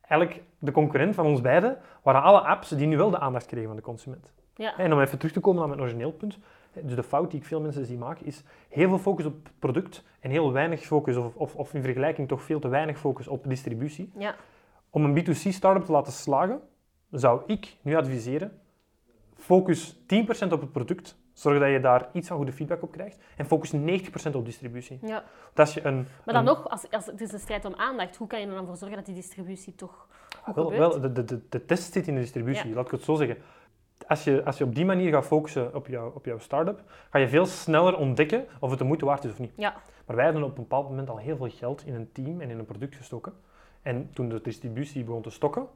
eigenlijk 0.00 0.42
de 0.58 0.72
concurrent 0.72 1.14
van 1.14 1.26
ons 1.26 1.40
beiden 1.40 1.78
waren 2.02 2.22
alle 2.22 2.40
apps 2.40 2.68
die 2.68 2.86
nu 2.86 2.96
wel 2.96 3.10
de 3.10 3.18
aandacht 3.18 3.46
kregen 3.46 3.66
van 3.66 3.76
de 3.76 3.82
consument. 3.82 4.32
Ja. 4.54 4.76
En 4.76 4.92
om 4.92 5.00
even 5.00 5.18
terug 5.18 5.32
te 5.32 5.40
komen 5.40 5.60
naar 5.60 5.68
mijn 5.68 5.80
origineel 5.80 6.12
punt. 6.12 6.38
Dus 6.72 6.94
de 6.94 7.02
fout 7.02 7.30
die 7.30 7.40
ik 7.40 7.46
veel 7.46 7.60
mensen 7.60 7.84
zie 7.84 7.98
maken, 7.98 8.26
is 8.26 8.42
heel 8.68 8.88
veel 8.88 8.98
focus 8.98 9.24
op 9.24 9.48
product 9.58 10.04
en 10.20 10.30
heel 10.30 10.52
weinig 10.52 10.80
focus, 10.80 11.16
of, 11.16 11.34
of, 11.34 11.56
of 11.56 11.74
in 11.74 11.82
vergelijking 11.82 12.28
toch 12.28 12.42
veel 12.42 12.60
te 12.60 12.68
weinig 12.68 12.98
focus 12.98 13.28
op 13.28 13.48
distributie. 13.48 14.12
Ja. 14.18 14.34
Om 14.90 15.04
een 15.04 15.24
B2C-startup 15.24 15.84
te 15.84 15.92
laten 15.92 16.12
slagen, 16.12 16.60
zou 17.10 17.42
ik 17.46 17.76
nu 17.82 17.94
adviseren, 17.94 18.60
focus 19.36 19.96
10% 19.96 19.98
op 20.52 20.60
het 20.60 20.72
product, 20.72 21.18
zorg 21.32 21.58
dat 21.58 21.70
je 21.70 21.80
daar 21.80 22.08
iets 22.12 22.28
van 22.28 22.36
goede 22.36 22.52
feedback 22.52 22.82
op 22.82 22.92
krijgt, 22.92 23.18
en 23.36 23.46
focus 23.46 23.72
90% 23.72 23.76
op 24.32 24.44
distributie. 24.44 24.98
Ja. 25.02 25.24
Dat 25.54 25.72
je 25.72 25.84
een, 25.84 26.06
maar 26.24 26.34
dan 26.34 26.44
nog, 26.44 26.68
als, 26.68 26.90
als, 26.90 27.06
het 27.06 27.20
is 27.20 27.32
een 27.32 27.38
strijd 27.38 27.64
om 27.64 27.74
aandacht, 27.74 28.16
hoe 28.16 28.26
kan 28.26 28.40
je 28.40 28.46
er 28.46 28.54
dan 28.54 28.66
voor 28.66 28.76
zorgen 28.76 28.96
dat 28.96 29.06
die 29.06 29.14
distributie 29.14 29.74
toch 29.74 30.08
goed 30.42 30.54
wel, 30.54 30.70
wel 30.70 31.00
de, 31.00 31.12
de, 31.24 31.48
de, 31.48 31.64
test 31.64 31.92
zit 31.92 32.06
in 32.06 32.14
de 32.14 32.20
distributie, 32.20 32.74
laat 32.74 32.84
ik 32.84 32.90
het 32.90 33.02
zo 33.02 33.14
zeggen. 33.14 33.36
Als 34.06 34.24
je, 34.24 34.44
als 34.44 34.58
je 34.58 34.64
op 34.64 34.74
die 34.74 34.84
manier 34.84 35.12
gaat 35.12 35.24
focussen 35.24 35.74
op, 35.74 35.86
jou, 35.86 36.14
op 36.14 36.24
jouw 36.24 36.38
start-up, 36.38 36.82
ga 37.10 37.18
je 37.18 37.28
veel 37.28 37.46
sneller 37.46 37.96
ontdekken 37.96 38.46
of 38.60 38.70
het 38.70 38.78
de 38.78 38.84
moeite 38.84 39.04
waard 39.04 39.24
is 39.24 39.30
of 39.30 39.38
niet. 39.38 39.52
Ja. 39.56 39.82
Maar 40.06 40.16
wij 40.16 40.24
hadden 40.24 40.44
op 40.44 40.56
een 40.56 40.62
bepaald 40.62 40.88
moment 40.88 41.10
al 41.10 41.18
heel 41.18 41.36
veel 41.36 41.50
geld 41.50 41.86
in 41.86 41.94
een 41.94 42.12
team 42.12 42.40
en 42.40 42.50
in 42.50 42.58
een 42.58 42.64
product 42.64 42.94
gestoken. 42.94 43.32
En 43.82 44.10
toen 44.12 44.28
de 44.28 44.40
distributie 44.40 45.04
begon 45.04 45.22
te 45.22 45.30
stokken, 45.30 45.66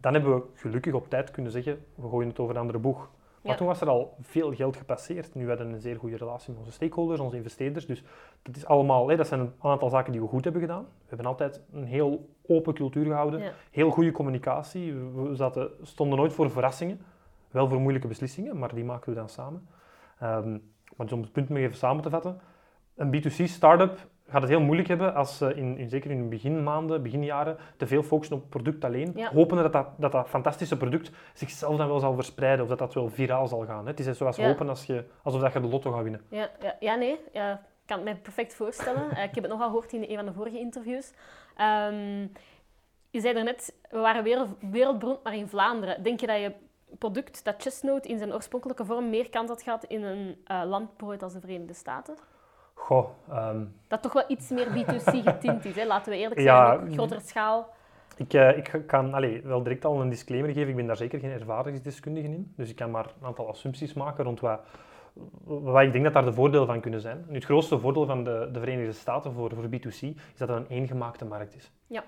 dan 0.00 0.12
hebben 0.12 0.34
we 0.34 0.42
gelukkig 0.54 0.92
op 0.92 1.08
tijd 1.08 1.30
kunnen 1.30 1.52
zeggen, 1.52 1.84
we 1.94 2.08
gooien 2.08 2.28
het 2.28 2.38
over 2.38 2.54
een 2.54 2.60
andere 2.60 2.78
boeg. 2.78 3.10
Maar 3.42 3.56
toen 3.56 3.66
was 3.66 3.80
er 3.80 3.88
al 3.88 4.16
veel 4.20 4.54
geld 4.54 4.76
gepasseerd. 4.76 5.34
Nu 5.34 5.48
hadden 5.48 5.66
we 5.66 5.72
een 5.74 5.80
zeer 5.80 5.96
goede 5.96 6.16
relatie 6.16 6.50
met 6.50 6.58
onze 6.58 6.72
stakeholders, 6.72 7.20
onze 7.20 7.36
investeerders. 7.36 7.86
Dus 7.86 8.02
dat, 8.42 8.56
is 8.56 8.66
allemaal, 8.66 9.08
hè, 9.08 9.16
dat 9.16 9.26
zijn 9.26 9.40
een 9.40 9.52
aantal 9.58 9.90
zaken 9.90 10.12
die 10.12 10.20
we 10.20 10.26
goed 10.26 10.44
hebben 10.44 10.62
gedaan. 10.62 10.82
We 10.82 11.06
hebben 11.08 11.26
altijd 11.26 11.60
een 11.72 11.84
heel 11.84 12.28
open 12.46 12.74
cultuur 12.74 13.04
gehouden, 13.04 13.40
ja. 13.40 13.52
heel 13.70 13.90
goede 13.90 14.12
communicatie. 14.12 14.94
We 14.94 15.34
zaten, 15.34 15.70
stonden 15.82 16.18
nooit 16.18 16.32
voor 16.32 16.50
verrassingen, 16.50 17.00
wel 17.50 17.68
voor 17.68 17.80
moeilijke 17.80 18.08
beslissingen, 18.08 18.58
maar 18.58 18.74
die 18.74 18.84
maken 18.84 19.08
we 19.08 19.18
dan 19.18 19.28
samen. 19.28 19.68
Um, 20.22 20.72
maar 20.96 21.06
dus 21.06 21.16
om 21.16 21.22
het 21.22 21.32
punt 21.32 21.48
nog 21.48 21.58
even 21.58 21.76
samen 21.76 22.02
te 22.02 22.10
vatten, 22.10 22.40
een 22.96 23.14
B2C-startup 23.14 24.08
gaat 24.28 24.40
het 24.40 24.50
heel 24.50 24.60
moeilijk 24.60 24.88
hebben 24.88 25.14
als 25.14 25.36
ze 25.36 25.54
in, 25.54 25.78
in, 25.78 25.88
zeker 25.88 26.10
in 26.10 26.22
de 26.22 26.28
beginmaanden, 26.28 27.02
beginjaren, 27.02 27.56
te 27.76 27.86
veel 27.86 28.02
focussen 28.02 28.36
op 28.36 28.50
product 28.50 28.84
alleen. 28.84 29.12
Ja. 29.14 29.32
Hopen 29.32 29.56
dat 29.56 29.72
dat, 29.72 29.88
dat 29.96 30.12
dat 30.12 30.28
fantastische 30.28 30.76
product 30.76 31.10
zichzelf 31.34 31.76
dan 31.76 31.88
wel 31.88 31.98
zal 31.98 32.14
verspreiden 32.14 32.62
of 32.62 32.68
dat 32.68 32.78
dat 32.78 32.94
wel 32.94 33.08
viraal 33.08 33.46
zal 33.46 33.64
gaan. 33.64 33.84
Hè. 33.84 33.90
Het 33.90 34.00
is 34.00 34.16
zoals 34.16 34.36
Ja. 34.36 34.46
hopen 34.46 34.68
als 34.68 34.84
je, 34.84 35.04
alsof 35.22 35.40
dat 35.40 35.52
je 35.52 35.60
de 35.60 35.66
lotto 35.68 35.92
gaat 35.92 36.02
winnen. 36.02 36.20
Ja, 36.30 36.50
ja, 36.60 36.76
ja 36.80 36.94
nee. 36.94 37.20
Ja, 37.32 37.52
ik 37.52 37.58
kan 37.86 37.96
het 37.96 38.04
mij 38.04 38.16
perfect 38.16 38.54
voorstellen. 38.54 39.10
Eh, 39.10 39.24
ik 39.24 39.34
heb 39.34 39.44
het 39.44 39.52
nogal 39.52 39.66
gehoord 39.66 39.92
in 39.92 40.04
een 40.08 40.16
van 40.16 40.26
de 40.26 40.32
vorige 40.32 40.58
interviews. 40.58 41.12
Ehm, 41.56 42.26
je 43.10 43.20
zei 43.20 43.34
daarnet, 43.34 43.74
we 43.90 43.98
waren 43.98 44.22
wereld, 44.22 44.48
wereldberoemd, 44.70 45.22
maar 45.22 45.34
in 45.36 45.48
Vlaanderen. 45.48 46.02
Denk 46.02 46.20
je 46.20 46.26
dat 46.26 46.40
je 46.40 46.52
product, 46.98 47.44
dat 47.44 47.54
chestnut 47.58 48.06
in 48.06 48.18
zijn 48.18 48.32
oorspronkelijke 48.34 48.84
vorm, 48.84 49.10
meer 49.10 49.30
kans 49.30 49.48
had 49.48 49.62
gehad 49.62 49.84
in 49.84 50.02
een 50.02 50.36
eh, 50.44 50.62
land 50.66 51.22
als 51.22 51.32
de 51.32 51.40
Verenigde 51.40 51.74
Staten? 51.74 52.16
Goh, 52.74 53.08
ehm, 53.30 53.64
Dat 53.88 54.02
toch 54.02 54.12
wel 54.12 54.24
iets 54.28 54.48
meer 54.48 54.66
B2C 54.66 55.22
getint 55.22 55.64
is, 55.64 55.76
hè? 55.76 55.84
laten 55.86 56.12
we 56.12 56.18
eerlijk 56.18 56.40
Ja, 56.40 56.66
zijn. 56.66 56.88
Op 56.88 56.92
grotere 56.92 57.20
schaal. 57.20 57.68
ik, 58.16 58.32
eh, 58.32 58.56
ik 58.56 58.82
kan 58.86 59.14
allee, 59.14 59.42
wel 59.42 59.62
direct 59.62 59.84
al 59.84 60.00
een 60.00 60.08
disclaimer 60.08 60.52
geven. 60.52 60.68
Ik 60.68 60.76
ben 60.76 60.86
daar 60.86 60.96
zeker 60.96 61.18
geen 61.20 61.30
ervaringsdeskundige 61.30 62.26
in. 62.28 62.52
Dus 62.56 62.70
ik 62.70 62.76
kan 62.76 62.90
maar 62.90 63.04
een 63.20 63.26
aantal 63.26 63.48
assumpties 63.48 63.94
maken 63.94 64.24
rond 64.24 64.40
wat, 64.40 64.60
wat 65.44 65.82
ik 65.82 65.92
denk 65.92 66.04
dat 66.04 66.12
daar 66.12 66.24
de 66.24 66.32
voordelen 66.32 66.66
van 66.66 66.80
kunnen 66.80 67.00
zijn. 67.00 67.24
Nu, 67.28 67.34
het 67.34 67.44
grootste 67.44 67.78
voordeel 67.78 68.06
van 68.06 68.24
de, 68.24 68.48
de 68.52 68.58
Verenigde 68.60 68.92
Staten 68.92 69.32
voor, 69.32 69.50
voor 69.54 69.64
B2C 69.64 69.88
is 70.00 70.14
dat 70.36 70.48
het 70.48 70.56
een 70.58 70.66
eengemaakte 70.66 71.24
markt 71.24 71.54
is. 71.56 71.72
Ja. 71.86 72.04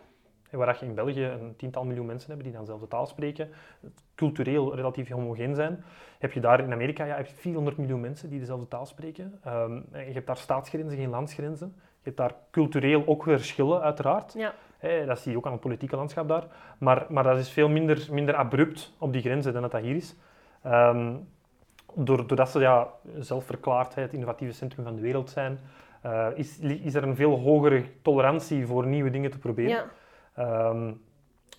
Waar 0.50 0.76
je 0.80 0.86
in 0.86 0.94
België 0.94 1.24
een 1.24 1.56
tiental 1.56 1.84
miljoen 1.84 2.06
mensen 2.06 2.28
hebben 2.28 2.46
die 2.46 2.54
dan 2.54 2.64
dezelfde 2.64 2.88
taal 2.88 3.06
spreken, 3.06 3.50
cultureel 4.14 4.74
relatief 4.74 5.08
homogeen 5.08 5.54
zijn, 5.54 5.84
heb 6.18 6.32
je 6.32 6.40
daar 6.40 6.60
in 6.60 6.72
Amerika 6.72 7.04
ja, 7.04 7.16
heb 7.16 7.26
je 7.26 7.34
400 7.34 7.76
miljoen 7.76 8.00
mensen 8.00 8.30
die 8.30 8.38
dezelfde 8.38 8.68
taal 8.68 8.86
spreken. 8.86 9.38
Ehm, 9.44 9.80
en 9.90 10.06
je 10.06 10.12
hebt 10.12 10.26
daar 10.26 10.36
staatsgrenzen, 10.36 10.98
geen 10.98 11.10
landsgrenzen. 11.10 11.72
Je 11.76 12.06
hebt 12.10 12.16
daar 12.16 12.34
cultureel 12.50 13.02
ook 13.06 13.24
weer 13.24 13.36
verschillen, 13.36 13.80
uiteraard. 13.80 14.32
Ja. 14.32 14.54
Dat 15.06 15.18
zie 15.18 15.32
je 15.32 15.38
ook 15.38 15.46
aan 15.46 15.52
het 15.52 15.60
politieke 15.60 15.96
landschap 15.96 16.28
daar. 16.28 16.46
Maar, 16.78 17.06
maar 17.08 17.24
dat 17.24 17.38
is 17.38 17.50
veel 17.50 17.68
minder, 17.68 18.08
minder 18.10 18.34
abrupt 18.34 18.92
op 18.98 19.12
die 19.12 19.22
grenzen 19.22 19.52
dan 19.52 19.62
dat 19.62 19.70
dat 19.70 19.80
hier 19.80 19.96
is. 19.96 20.16
Door- 21.94 22.26
doordat 22.26 22.48
ze 22.48 22.60
ja, 22.60 22.88
zelf 23.18 23.44
verklaard 23.44 23.94
hè, 23.94 24.02
het 24.02 24.12
innovatieve 24.12 24.54
centrum 24.54 24.84
van 24.84 24.94
de 24.94 25.00
wereld 25.00 25.30
zijn, 25.30 25.58
eh, 26.00 26.26
is, 26.34 26.58
is 26.58 26.94
er 26.94 27.02
een 27.02 27.16
veel 27.16 27.38
hogere 27.38 27.84
tolerantie 28.02 28.66
voor 28.66 28.86
nieuwe 28.86 29.10
dingen 29.10 29.30
te 29.30 29.38
proberen. 29.38 29.70
Ja. 29.70 29.84
Ehm, 30.34 30.92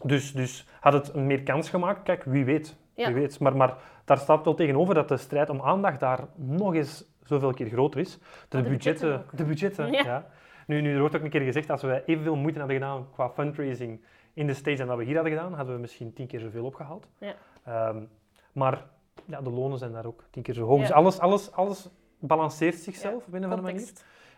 dus, 0.03 0.33
dus 0.33 0.67
had 0.79 0.93
het 0.93 1.15
meer 1.15 1.43
kans 1.43 1.69
gemaakt? 1.69 2.03
Kijk, 2.03 2.23
wie 2.23 2.45
weet. 2.45 2.77
Ja. 2.95 3.05
Wie 3.05 3.15
weet. 3.15 3.39
Maar, 3.39 3.55
maar 3.55 3.77
daar 4.05 4.17
staat 4.17 4.43
wel 4.43 4.53
tegenover 4.53 4.93
dat 4.93 5.07
de 5.07 5.17
strijd 5.17 5.49
om 5.49 5.61
aandacht 5.61 5.99
daar 5.99 6.19
nog 6.35 6.73
eens 6.73 7.05
zoveel 7.23 7.53
keer 7.53 7.67
groter 7.67 7.99
is. 7.99 8.19
De, 8.49 8.61
de 8.61 8.69
budgetten. 8.69 9.25
De 9.31 9.43
budgetten, 9.43 9.91
Ja. 9.91 10.03
ja. 10.03 10.27
Nu, 10.67 10.81
nu, 10.81 10.93
er 10.93 10.99
wordt 10.99 11.15
ook 11.15 11.23
een 11.23 11.29
keer 11.29 11.41
gezegd, 11.41 11.69
als 11.69 11.81
we 11.81 12.03
evenveel 12.05 12.35
moeite 12.35 12.59
hadden 12.59 12.77
gedaan 12.77 13.07
qua 13.11 13.29
fundraising 13.29 14.01
in 14.33 14.47
de 14.47 14.53
States 14.53 14.79
dan 14.79 14.87
dat 14.87 14.97
we 14.97 15.03
hier 15.03 15.15
hadden 15.15 15.33
gedaan, 15.33 15.53
hadden 15.53 15.75
we 15.75 15.81
misschien 15.81 16.13
tien 16.13 16.27
keer 16.27 16.39
zoveel 16.39 16.65
opgehaald. 16.65 17.07
Ja. 17.17 17.35
Ehm, 17.63 18.03
maar 18.51 18.85
ja, 19.25 19.41
de 19.41 19.49
lonen 19.49 19.77
zijn 19.77 19.91
daar 19.91 20.05
ook 20.05 20.23
tien 20.29 20.43
keer 20.43 20.53
zo 20.53 20.65
hoog. 20.65 20.79
Ja. 20.79 20.85
Dus 20.85 20.91
alles, 20.95 21.19
alles, 21.19 21.51
alles 21.51 21.89
balanceert 22.19 22.75
zichzelf 22.75 23.25
op 23.27 23.33
een 23.33 23.45
of 23.45 23.51
andere 23.51 23.61
manier. 23.61 23.89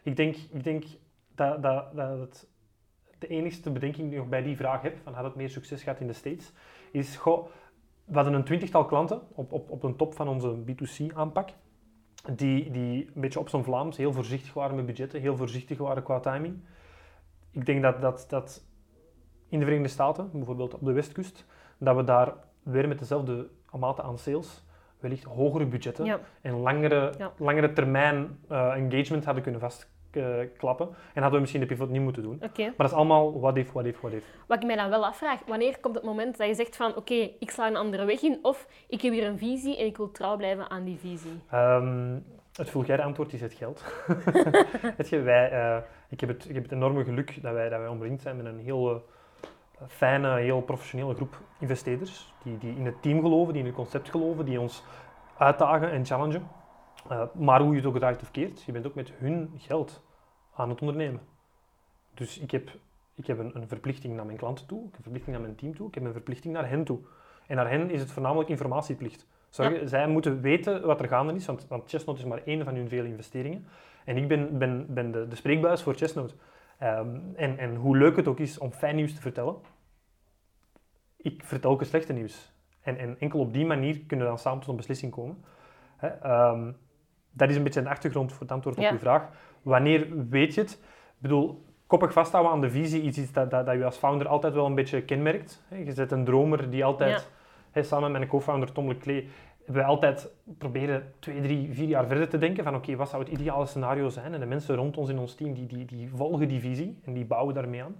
Ik 0.03 0.15
denk, 0.15 0.35
ik 0.35 0.63
denk 0.63 0.83
dat, 1.35 1.61
dat, 1.61 1.95
dat 1.95 2.19
het 2.19 2.47
de 3.27 3.35
enigste 3.35 3.71
bedenking 3.71 4.03
die 4.05 4.13
ik 4.15 4.19
nog 4.19 4.29
bij 4.29 4.43
die 4.43 4.55
vraag 4.55 4.81
heb, 4.81 4.97
van 5.03 5.13
had 5.13 5.23
het 5.23 5.35
meer 5.35 5.49
succes 5.49 5.83
gehad 5.83 5.99
in 5.99 6.07
de 6.07 6.13
States, 6.13 6.51
is, 6.91 7.15
goh, 7.15 7.47
we 8.05 8.15
hadden 8.15 8.33
een 8.33 8.43
twintigtal 8.43 8.85
klanten 8.85 9.21
op, 9.31 9.51
op, 9.51 9.71
op 9.71 9.83
een 9.83 9.95
top 9.95 10.15
van 10.15 10.27
onze 10.27 10.55
B2C-aanpak, 10.65 11.49
die, 12.35 12.71
die 12.71 13.05
een 13.15 13.21
beetje 13.21 13.39
op 13.39 13.49
zijn 13.49 13.63
Vlaams 13.63 13.97
heel 13.97 14.13
voorzichtig 14.13 14.53
waren 14.53 14.75
met 14.75 14.85
budgetten, 14.85 15.21
heel 15.21 15.37
voorzichtig 15.37 15.77
waren 15.77 16.03
qua 16.03 16.19
timing. 16.19 16.59
Ik 17.51 17.65
denk 17.65 17.81
dat, 17.81 18.01
dat, 18.01 18.25
dat 18.29 18.63
in 19.49 19.59
de 19.59 19.65
Verenigde 19.65 19.93
Staten, 19.93 20.29
bijvoorbeeld 20.31 20.73
op 20.73 20.85
de 20.85 20.91
Westkust, 20.91 21.45
dat 21.77 21.95
we 21.95 22.03
daar 22.03 22.33
weer 22.63 22.87
met 22.87 22.99
dezelfde 22.99 23.49
mate 23.71 24.01
aan 24.01 24.17
sales 24.17 24.63
wellicht 24.99 25.23
hogere 25.23 25.65
budgetten 25.65 26.05
Ja. 26.05 26.19
en 26.41 26.53
langere, 26.53 27.13
Ja. 27.17 27.31
langere 27.37 27.73
termijn 27.73 28.39
eh, 28.47 28.75
engagement 28.75 29.25
hadden 29.25 29.43
kunnen 29.43 29.61
vastklappen. 30.13 30.87
en 30.87 31.21
hadden 31.21 31.31
we 31.31 31.39
misschien 31.39 31.61
de 31.61 31.67
pivot 31.67 31.89
niet 31.89 32.01
moeten 32.01 32.23
doen. 32.23 32.37
Maar 32.39 32.73
dat 32.77 32.85
is 32.85 32.93
allemaal 32.93 33.39
what 33.39 33.57
if, 33.57 33.71
what 33.71 33.85
if, 33.85 33.99
what 33.99 34.13
if. 34.13 34.23
Wat 34.47 34.57
ik 34.57 34.65
mij 34.65 34.75
dan 34.75 34.89
wel 34.89 35.05
afvraag, 35.05 35.39
wanneer 35.47 35.79
komt 35.79 35.95
het 35.95 36.03
moment 36.03 36.37
dat 36.37 36.47
je 36.47 36.53
zegt 36.53 36.75
van 36.75 36.95
oké, 36.95 37.29
ik 37.39 37.51
sla 37.51 37.67
een 37.67 37.75
andere 37.75 38.05
weg 38.05 38.21
in 38.21 38.39
of 38.41 38.67
ik 38.87 39.01
heb 39.01 39.13
hier 39.13 39.27
een 39.27 39.37
visie 39.37 39.77
en 39.77 39.85
ik 39.85 39.97
wil 39.97 40.11
trouw 40.11 40.37
blijven 40.37 40.69
aan 40.69 40.83
die 40.83 40.97
visie? 40.97 41.41
Ehm, 41.49 42.17
het 42.53 42.69
vulgaire 42.69 43.03
antwoord 43.03 43.33
is 43.33 43.41
het 43.41 43.53
geld. 43.53 43.83
Weet 44.97 45.09
je, 45.09 45.21
wij, 45.21 45.51
eh, 45.51 45.77
ik, 46.09 46.19
heb 46.19 46.29
het, 46.29 46.49
ik 46.49 46.53
heb 46.53 46.63
het 46.63 46.71
enorme 46.71 47.03
geluk 47.03 47.41
dat 47.41 47.53
wij, 47.53 47.69
dat 47.69 47.79
wij 47.79 47.87
omringd 47.87 48.21
zijn 48.21 48.37
met 48.37 48.45
een 48.45 48.59
heel 48.59 48.89
eh, 48.89 49.87
fijne, 49.87 50.39
heel 50.39 50.61
professionele 50.61 51.15
groep 51.15 51.37
investeerders. 51.59 52.33
Die, 52.43 52.57
die 52.57 52.75
in 52.75 52.85
het 52.85 53.01
team 53.01 53.21
geloven, 53.21 53.53
die 53.53 53.61
in 53.61 53.67
het 53.67 53.77
concept 53.77 54.09
geloven, 54.09 54.45
die 54.45 54.59
ons 54.59 54.83
uitdagen 55.37 55.91
en 55.91 56.05
challengen. 56.05 56.47
Eh, 57.09 57.23
maar 57.33 57.61
hoe 57.61 57.71
je 57.71 57.77
het 57.77 57.85
ook 57.85 57.97
draait 57.97 58.21
of 58.21 58.31
keert, 58.31 58.63
je 58.63 58.71
bent 58.71 58.87
ook 58.87 58.95
met 58.95 59.11
hun 59.11 59.51
geld 59.57 60.03
aan 60.53 60.69
het 60.69 60.81
ondernemen. 60.81 61.21
Dus 62.13 62.39
ik 62.39 62.51
heb, 62.51 62.69
ik 63.15 63.27
heb 63.27 63.39
een, 63.39 63.55
een 63.55 63.67
verplichting 63.67 64.15
naar 64.15 64.25
mijn 64.25 64.37
klanten 64.37 64.65
toe, 64.65 64.79
ik 64.79 64.85
heb 64.85 64.95
een 64.95 65.01
verplichting 65.01 65.35
naar 65.35 65.45
mijn 65.45 65.55
team 65.55 65.75
toe, 65.75 65.87
ik 65.87 65.93
heb 65.93 66.03
een 66.03 66.11
verplichting 66.11 66.53
naar 66.53 66.69
hen 66.69 66.83
toe. 66.83 66.99
En 67.47 67.55
naar 67.55 67.69
hen 67.69 67.89
is 67.89 67.99
het 67.99 68.11
voornamelijk 68.11 68.49
informatieplicht. 68.49 69.27
Zij 69.85 70.07
moeten 70.07 70.41
weten 70.41 70.85
wat 70.85 70.99
er 70.99 71.07
gaande 71.07 71.33
is, 71.33 71.45
want, 71.45 71.67
want 71.67 71.89
Chestnut 71.89 72.17
is 72.17 72.23
maar 72.23 72.41
één 72.45 72.63
van 72.63 72.75
hun 72.75 72.89
vele 72.89 73.07
investeringen. 73.07 73.67
En 74.05 74.17
ik 74.17 74.27
ben, 74.27 74.57
ben, 74.57 74.93
ben 74.93 75.11
de, 75.11 75.27
de 75.27 75.35
spreekbuis 75.35 75.81
voor 75.81 75.93
Chestnut. 75.93 76.35
Ehm, 76.77 77.19
en, 77.35 77.57
en 77.57 77.75
hoe 77.75 77.97
leuk 77.97 78.15
het 78.15 78.27
ook 78.27 78.39
is 78.39 78.57
om 78.57 78.71
fijn 78.71 78.95
nieuws 78.95 79.15
te 79.15 79.21
vertellen, 79.21 79.55
ik 81.17 81.43
vertel 81.43 81.71
ook 81.71 81.79
het 81.79 81.89
slechte 81.89 82.13
nieuws. 82.13 82.51
En, 82.81 82.97
en 82.97 83.19
enkel 83.19 83.39
op 83.39 83.53
die 83.53 83.65
manier 83.65 83.99
kunnen 83.99 84.25
we 84.25 84.31
dan 84.31 84.41
samen 84.41 84.59
tot 84.59 84.69
een 84.69 84.75
beslissing 84.75 85.11
komen. 85.11 85.43
Ehm, 85.99 86.71
dat 87.33 87.49
is 87.49 87.55
een 87.55 87.63
beetje 87.63 87.81
de 87.81 87.89
achtergrond 87.89 88.31
voor 88.31 88.41
het 88.41 88.51
antwoord 88.51 88.77
op 88.77 88.83
Ja. 88.83 88.91
uw 88.91 88.97
vraag. 88.97 89.29
Wanneer 89.61 90.27
weet 90.29 90.53
je 90.53 90.61
het? 90.61 90.71
Ik 90.71 91.19
bedoel, 91.29 91.65
koppig 91.87 92.13
vasthouden 92.13 92.51
aan 92.53 92.61
de 92.61 92.69
visie 92.69 93.01
is 93.01 93.17
iets 93.17 93.31
dat, 93.31 93.51
dat, 93.51 93.65
dat 93.65 93.75
je 93.75 93.85
als 93.85 93.97
founder 93.97 94.27
altijd 94.27 94.53
wel 94.53 94.65
een 94.65 94.75
beetje 94.75 95.01
kenmerkt. 95.01 95.63
Je 95.69 95.93
bent 95.93 96.11
een 96.11 96.25
dromer 96.25 96.69
die 96.69 96.85
altijd, 96.85 97.29
Ja. 97.73 97.83
samen 97.83 98.11
met 98.11 98.19
mijn 98.19 98.31
co-founder 98.31 98.71
Tom 98.71 98.87
hebben 99.65 99.81
wij 99.81 99.91
altijd 99.91 100.31
proberen 100.57 101.13
twee, 101.19 101.41
drie, 101.41 101.73
vier 101.73 101.87
jaar 101.87 102.05
verder 102.07 102.29
te 102.29 102.37
denken 102.37 102.63
van 102.63 102.75
oké, 102.75 102.95
wat 102.95 103.09
zou 103.09 103.23
het 103.23 103.31
ideale 103.31 103.65
scenario 103.65 104.09
zijn? 104.09 104.33
En 104.33 104.39
de 104.39 104.45
mensen 104.45 104.75
rond 104.75 104.97
ons 104.97 105.09
in 105.09 105.17
ons 105.19 105.35
team, 105.35 105.53
die, 105.53 105.65
die, 105.65 105.85
die 105.85 106.09
volgen 106.09 106.47
die 106.47 106.59
visie 106.59 106.99
en 107.05 107.13
die 107.13 107.25
bouwen 107.25 107.53
daarmee 107.53 107.83
aan. 107.83 107.95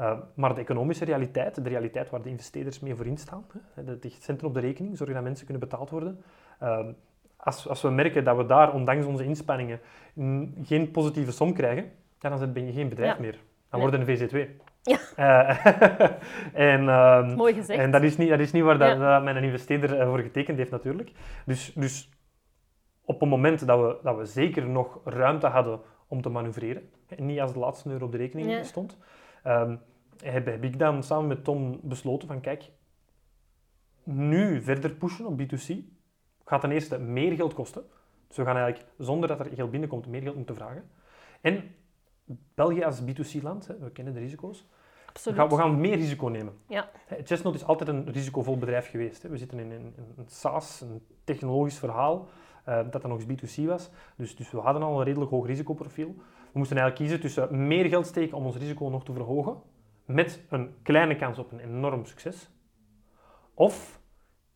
Uh, 0.00 0.18
maar 0.34 0.54
de 0.54 0.60
economische 0.60 1.04
realiteit, 1.04 1.64
de 1.64 1.68
realiteit 1.68 2.10
waar 2.10 2.22
de 2.22 2.28
investeerders 2.28 2.80
mee 2.80 2.94
voor 2.94 3.06
instaan, 3.06 3.44
hè, 3.74 3.82
het 3.84 4.16
centen 4.20 4.46
op 4.46 4.54
de 4.54 4.60
rekening, 4.60 4.96
zorgen 4.96 5.14
dat 5.14 5.24
mensen 5.24 5.46
kunnen 5.46 5.68
betaald 5.68 5.90
worden. 5.90 6.22
Uh, 6.62 6.86
als, 7.38 7.68
als 7.68 7.82
we 7.82 7.90
merken 7.90 8.24
dat 8.24 8.36
we 8.36 8.46
daar, 8.46 8.72
ondanks 8.72 9.06
onze 9.06 9.24
inspanningen, 9.24 9.80
geen 10.62 10.90
positieve 10.90 11.32
som 11.32 11.52
krijgen, 11.54 11.90
dan 12.18 12.52
ben 12.52 12.66
je 12.66 12.72
geen 12.72 12.88
bedrijf 12.88 13.14
Ja. 13.14 13.20
meer. 13.20 13.32
Dan 13.70 13.80
Nee. 13.80 13.90
worden 13.90 14.00
een 14.08 14.18
VZ2. 14.18 14.56
Ja. 14.82 14.98
Eh, 15.16 15.66
en, 16.72 16.88
ehm, 16.88 17.34
Mooi 17.34 17.54
gezegd. 17.54 17.78
en 17.80 17.90
dat 17.90 18.02
is 18.02 18.16
niet, 18.16 18.28
dat 18.28 18.38
is 18.40 18.52
niet 18.52 18.62
waar 18.62 18.78
dat, 18.78 18.88
Ja. 18.88 19.14
dat 19.14 19.22
mijn 19.24 19.44
investeerder 19.44 19.98
eh, 19.98 20.08
voor 20.08 20.18
getekend 20.18 20.58
heeft 20.58 20.70
natuurlijk. 20.70 21.12
Dus, 21.46 21.72
dus 21.74 22.10
op 23.04 23.20
het 23.20 23.28
moment 23.28 23.66
dat 23.66 23.80
we, 23.80 23.96
dat 24.02 24.16
we 24.16 24.24
zeker 24.24 24.66
nog 24.68 25.00
ruimte 25.04 25.46
hadden 25.46 25.80
om 26.08 26.22
te 26.22 26.28
manoeuvreren, 26.28 26.90
en 27.08 27.26
niet 27.26 27.40
als 27.40 27.52
de 27.52 27.58
laatste 27.58 27.90
euro 27.90 28.04
op 28.04 28.12
de 28.12 28.18
rekening 28.18 28.50
Ja. 28.50 28.62
stond, 28.62 28.98
ehm, 29.42 29.76
heb, 30.22 30.46
heb 30.46 30.64
ik 30.64 30.78
dan 30.78 31.02
samen 31.02 31.26
met 31.26 31.44
Tom 31.44 31.80
besloten 31.82 32.28
van 32.28 32.40
kijk, 32.40 32.70
nu 34.04 34.62
verder 34.62 34.90
pushen 34.90 35.26
op 35.26 35.40
B2C 35.42 35.74
gaat 36.48 36.60
ten 36.60 36.70
eerste 36.70 36.98
meer 36.98 37.32
geld 37.32 37.54
kosten. 37.54 37.82
Dus 38.28 38.36
we 38.36 38.44
gaan 38.44 38.56
eigenlijk, 38.56 38.92
zonder 38.98 39.28
dat 39.28 39.40
er 39.40 39.46
geld 39.54 39.70
binnenkomt, 39.70 40.06
meer 40.06 40.22
geld 40.22 40.36
moeten 40.36 40.54
vragen. 40.54 40.90
En 41.40 41.74
België 42.54 42.84
als 42.84 43.00
B2C-land, 43.00 43.66
hè, 43.66 43.78
we 43.78 43.90
kennen 43.90 44.14
de 44.14 44.20
risico's, 44.20 44.66
we 44.68 45.14
Absoluut. 45.14 45.38
gaan, 45.38 45.48
we 45.48 45.56
gaan 45.56 45.80
meer 45.80 45.96
risico 45.96 46.26
nemen. 46.26 46.54
Ja. 46.66 46.90
Chestnut 47.24 47.54
is 47.54 47.64
altijd 47.64 47.88
een 47.88 48.12
risicovol 48.12 48.58
bedrijf 48.58 48.90
geweest. 48.90 49.22
Hè. 49.22 49.28
We 49.28 49.36
zitten 49.36 49.58
in 49.58 49.70
een, 49.70 49.94
een, 49.96 50.12
een 50.16 50.28
SaaS, 50.28 50.80
een 50.80 51.02
technologisch 51.24 51.78
verhaal, 51.78 52.28
eh, 52.64 52.80
dat 52.90 53.02
dan 53.02 53.10
nog 53.10 53.20
eens 53.20 53.56
B2C 53.56 53.64
was. 53.64 53.90
Dus, 54.16 54.36
dus 54.36 54.50
we 54.50 54.58
hadden 54.58 54.82
al 54.82 54.98
een 54.98 55.04
redelijk 55.04 55.30
hoog 55.30 55.46
risicoprofiel. 55.46 56.14
We 56.52 56.58
moesten 56.58 56.76
eigenlijk 56.76 57.10
kiezen 57.10 57.20
tussen 57.20 57.66
meer 57.66 57.84
geld 57.84 58.06
steken 58.06 58.36
om 58.36 58.44
ons 58.44 58.56
risico 58.56 58.88
nog 58.88 59.04
te 59.04 59.12
verhogen, 59.12 59.56
met 60.04 60.42
een 60.48 60.74
kleine 60.82 61.16
kans 61.16 61.38
op 61.38 61.52
een 61.52 61.60
enorm 61.60 62.04
succes, 62.04 62.50
of 63.54 64.00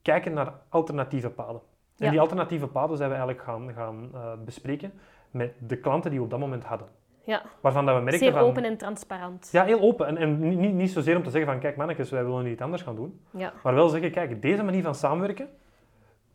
kijken 0.02 0.32
naar 0.32 0.54
alternatieve 0.68 1.30
paden. 1.30 1.60
En 1.98 2.10
die 2.10 2.20
alternatieve 2.20 2.66
paden 2.66 2.96
zijn 2.96 3.08
we 3.10 3.14
eigenlijk 3.14 3.44
gaan, 3.44 3.72
gaan 3.74 4.10
eh, 4.14 4.32
bespreken 4.44 4.92
met 5.30 5.54
de 5.58 5.76
klanten 5.76 6.10
die 6.10 6.18
we 6.18 6.24
op 6.24 6.30
dat 6.30 6.40
moment 6.40 6.64
hadden. 6.64 6.88
Ja. 7.24 7.42
Waarvan 7.60 7.86
dat 7.86 7.94
we 7.96 8.00
merkten 8.00 8.24
Zeer 8.26 8.32
van... 8.38 8.42
open 8.48 8.64
en 8.64 8.76
transparant. 8.76 9.48
Ja, 9.52 9.64
heel 9.64 9.80
open. 9.80 10.06
En, 10.06 10.16
en 10.16 10.58
niet- 10.58 10.72
niet, 10.72 10.90
zozeer 10.90 11.16
om 11.16 11.22
te 11.22 11.30
zeggen 11.30 11.50
van, 11.50 11.60
kijk 11.60 11.76
mannetjes, 11.76 12.10
wij 12.10 12.24
willen 12.24 12.46
iets 12.46 12.62
anders 12.62 12.82
gaan 12.82 12.94
doen. 12.96 13.20
Ja. 13.30 13.52
Maar 13.62 13.74
wel 13.74 13.88
zeggen, 13.88 14.10
kijk, 14.10 14.42
deze 14.42 14.62
manier 14.62 14.82
van 14.82 14.94
samenwerken, 14.94 15.48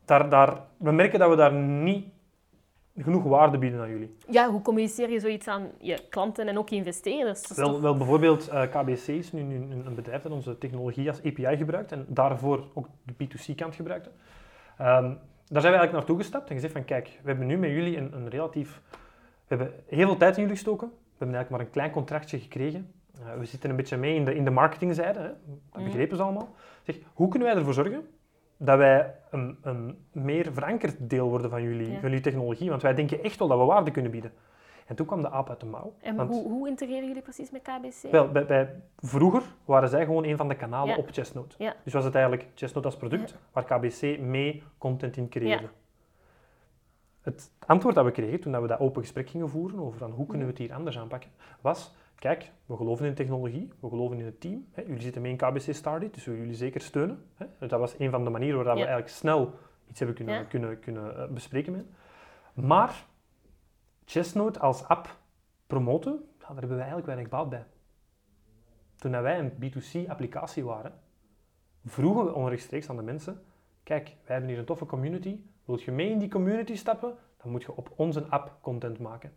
daar, 0.06 0.30
daar, 0.30 0.62
we 0.78 0.92
merken 0.92 1.20
dat 1.20 1.30
we 1.30 1.36
daar 1.36 1.54
niet 1.54 2.06
genoeg 2.98 3.24
waarde 3.24 3.58
bieden 3.58 3.80
aan 3.82 3.90
jullie. 3.90 4.16
Ja, 4.30 4.50
hoe 4.50 4.62
communiceer 4.62 5.10
je 5.10 5.20
zoiets 5.20 5.48
aan 5.48 5.72
je 5.80 6.00
klanten 6.10 6.48
en 6.48 6.58
ook 6.58 6.70
je 6.70 6.76
investeerders? 6.76 7.56
Wel, 7.56 7.72
toch- 7.72 7.82
wel 7.82 7.98
bijvoorbeeld 7.98 8.48
eh, 8.48 8.62
KBC 8.62 9.08
is 9.08 9.32
nu, 9.32 9.42
nu 9.42 9.56
een, 9.86 9.96
bedrijf 9.96 10.22
dat 10.22 10.32
onze 10.32 10.58
technologie 10.58 11.10
als 11.10 11.20
API 11.24 11.58
gebruikt 11.58 11.92
en 11.92 12.06
daarvoor 12.10 12.64
ook 12.74 12.88
de 13.04 13.14
B2C-kant 13.14 13.76
gebruikte. 13.76 14.10
Ehm, 14.78 15.14
daar 15.50 15.62
zijn 15.62 15.74
we 15.74 15.80
eigenlijk 15.80 15.92
naartoe 15.92 16.18
gestapt 16.18 16.48
en 16.50 16.56
gezegd 16.56 16.74
van, 16.74 16.86
kijk, 16.86 17.08
we 17.22 17.28
hebben 17.30 17.48
nu 17.48 17.58
met 17.58 17.70
jullie 17.70 17.98
een, 17.98 18.14
een 18.14 18.30
relatief... 18.30 18.82
We 19.48 19.56
hebben 19.56 19.74
heel 19.88 20.08
veel 20.08 20.18
tijd 20.18 20.36
in 20.36 20.42
jullie 20.42 20.56
gestoken. 20.58 20.88
We 20.88 20.94
hebben 21.18 21.36
eigenlijk 21.36 21.50
maar 21.50 21.60
een 21.60 21.70
klein 21.70 21.92
contractje 21.92 22.40
gekregen. 22.40 22.92
Eh, 23.20 23.34
we 23.40 23.46
zitten 23.46 23.70
een 23.70 23.76
beetje 23.76 23.98
mee 23.98 24.16
in 24.16 24.26
de, 24.26 24.36
in 24.36 24.44
de 24.44 24.50
marketingzijde. 24.52 25.20
Hè. 25.20 25.28
Dat 25.28 25.36
Mhm. 25.74 25.84
begrepen 25.84 26.18
ze 26.18 26.24
allemaal. 26.24 26.56
Zeg, 26.84 26.98
hoe 27.14 27.28
kunnen 27.28 27.48
wij 27.48 27.58
ervoor 27.58 27.74
zorgen 27.74 28.08
dat 28.58 28.78
wij 28.78 29.16
een, 29.32 29.58
een 29.62 29.98
meer 30.12 30.54
verankerd 30.54 31.10
deel 31.10 31.30
worden 31.30 31.50
van 31.50 31.64
jullie, 31.64 31.92
Ja. 31.92 32.00
jullie 32.02 32.20
technologie? 32.20 32.70
Want 32.70 32.82
wij 32.82 32.94
denken 32.94 33.24
echt 33.24 33.40
wel 33.40 33.48
dat 33.48 33.58
we 33.60 33.66
waarde 33.66 33.92
kunnen 33.92 34.12
bieden. 34.12 34.32
En 34.88 34.96
toen 34.96 35.06
kwam 35.06 35.22
de 35.22 35.30
aap 35.30 35.50
uit 35.50 35.60
de 35.60 35.66
mouw. 35.66 35.94
En 36.00 36.16
Want- 36.16 36.30
hoe, 36.30 36.44
hoe 36.52 36.68
integreren 36.68 37.08
jullie 37.08 37.22
precies 37.22 37.52
met 37.52 37.62
KBC? 37.62 38.12
wel, 38.12 38.32
bij, 38.32 38.46
bij- 38.46 38.82
vroeger 38.98 39.44
waren 39.66 39.90
zij 39.90 40.06
gewoon 40.06 40.24
een 40.24 40.38
van 40.38 40.48
de 40.48 40.56
kanalen 40.56 40.94
Ja. 40.96 40.98
op 40.98 41.08
Chestnut. 41.12 41.56
Ja. 41.58 41.76
Dus 41.84 41.94
was 41.94 42.04
het 42.04 42.16
eigenlijk 42.16 42.48
Chestnut 42.56 42.86
als 42.86 42.98
product, 42.98 43.36
waar 43.52 43.64
KBC 43.64 44.20
mee 44.20 44.64
content 44.78 45.18
in 45.18 45.30
creëerde. 45.30 45.64
Ja. 45.64 45.70
Het 47.22 47.52
antwoord 47.66 47.96
dat 47.96 48.06
we 48.06 48.12
kregen 48.12 48.40
toen 48.40 48.62
we 48.62 48.68
dat 48.68 48.80
open 48.80 49.02
gesprek 49.02 49.30
gingen 49.30 49.50
voeren 49.50 49.80
over 49.80 50.00
van 50.00 50.12
hoe 50.12 50.26
kunnen 50.26 50.46
we 50.48 50.52
het 50.54 50.62
hier 50.62 50.74
anders 50.74 50.98
aanpakken, 50.98 51.30
was, 51.62 51.96
kijk, 52.16 52.52
we 52.66 52.76
geloven 52.76 53.06
in 53.06 53.14
technologie, 53.14 53.72
we 53.80 53.90
geloven 53.90 54.20
in 54.20 54.26
het 54.26 54.42
team. 54.42 54.66
Hè, 54.72 54.82
jullie 54.82 55.02
zitten 55.02 55.22
mee 55.22 55.32
in 55.32 55.38
KBC 55.38 55.74
Stardate, 55.74 56.12
dus 56.12 56.26
we 56.26 56.32
willen 56.32 56.46
jullie 56.46 56.60
zeker 56.60 56.82
steunen. 56.82 57.24
Hè. 57.36 57.46
Dus 57.60 57.70
dat 57.70 57.80
was 57.80 57.96
een 58.00 58.10
van 58.12 58.24
de 58.24 58.30
manieren 58.30 58.56
waarop 58.58 58.76
we 58.76 58.86
eigenlijk 58.88 59.16
snel 59.18 59.54
iets 59.90 60.00
hebben 60.00 60.16
kunnen, 60.18 60.36
Ja. 60.36 60.44
kunnen, 60.44 60.80
kunnen 60.80 61.18
eh, 61.18 61.28
bespreken 61.28 61.72
met. 61.72 61.86
Maar 62.54 63.06
Chestnut 64.10 64.60
als 64.60 64.84
app 64.88 65.18
promoten, 65.68 66.26
daar 66.38 66.48
hebben 66.48 66.70
wij 66.70 66.78
eigenlijk 66.78 67.08
weinig 67.08 67.30
baat 67.30 67.50
bij. 67.50 67.66
Toen 68.96 69.12
dat 69.12 69.22
wij 69.22 69.40
een 69.40 69.52
B2C-applicatie 69.52 70.66
waren, 70.66 71.00
vroegen 71.86 72.26
we 72.26 72.34
onrechtstreeks 72.34 72.90
aan 72.90 72.96
de 72.96 73.02
mensen, 73.02 73.44
kijk, 73.84 74.06
wij 74.06 74.16
hebben 74.36 74.50
hier 74.50 74.60
een 74.60 74.66
toffe 74.66 74.86
community, 74.86 75.40
wilt 75.66 75.82
je 75.82 75.92
mee 75.92 76.10
in 76.10 76.20
die 76.20 76.30
community 76.30 76.76
stappen, 76.76 77.16
dan 77.42 77.52
moet 77.52 77.64
je 77.64 77.76
op 77.76 77.92
onze 77.96 78.26
app 78.30 78.58
content 78.62 79.00
maken. 79.00 79.34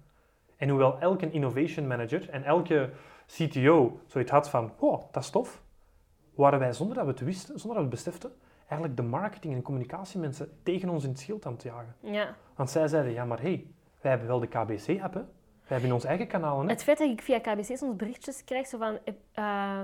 En 0.57 0.69
hoewel 0.69 0.99
elke 0.99 1.31
innovation 1.31 1.87
manager 1.87 2.29
en 2.29 2.45
elke 2.45 2.91
CTO 3.27 4.01
zoiets 4.07 4.31
had 4.31 4.51
van, 4.51 4.73
oh, 4.79 5.03
dat 5.13 5.23
is 5.23 5.31
tof, 5.31 5.63
waren 6.35 6.59
wij 6.59 6.73
zonder 6.73 6.97
dat 6.97 7.05
we 7.05 7.11
het 7.11 7.21
wisten, 7.21 7.59
zonder 7.59 7.81
dat 7.81 7.89
we 7.89 7.97
het 7.97 8.05
beseften, 8.05 8.33
eigenlijk 8.59 8.97
de 8.97 9.03
marketing- 9.03 9.55
en 9.55 9.63
communicatiemensen 9.63 10.59
tegen 10.63 10.89
ons 10.89 11.05
in 11.05 11.11
het 11.11 11.19
schild 11.19 11.47
aan 11.47 11.53
het 11.53 11.63
jagen. 11.63 11.95
Ja. 12.01 12.37
Want 12.55 12.71
zij 12.71 12.89
zeiden, 12.89 13.13
ja 13.13 13.25
maar 13.25 13.41
hé, 13.41 13.49
hey, 13.49 13.67
wij 14.01 14.11
hebben 14.11 14.29
wel 14.29 14.41
de 14.41 14.47
KBC-app, 14.47 15.15
hè. 15.15 15.21
wij 15.21 15.79
hebben 15.79 15.93
ons 15.93 16.05
eigen 16.05 16.27
kanalen. 16.27 16.65
Hè. 16.67 16.73
Het 16.73 16.83
feit 16.83 16.99
dat 16.99 17.09
ik 17.11 17.23
via 17.23 17.39
KBC 17.39 17.77
soms 17.77 17.97
berichtjes 17.97 18.45
krijg, 18.45 18.67
zo 18.67 18.79
van, 18.79 18.99
eh, 19.35 19.81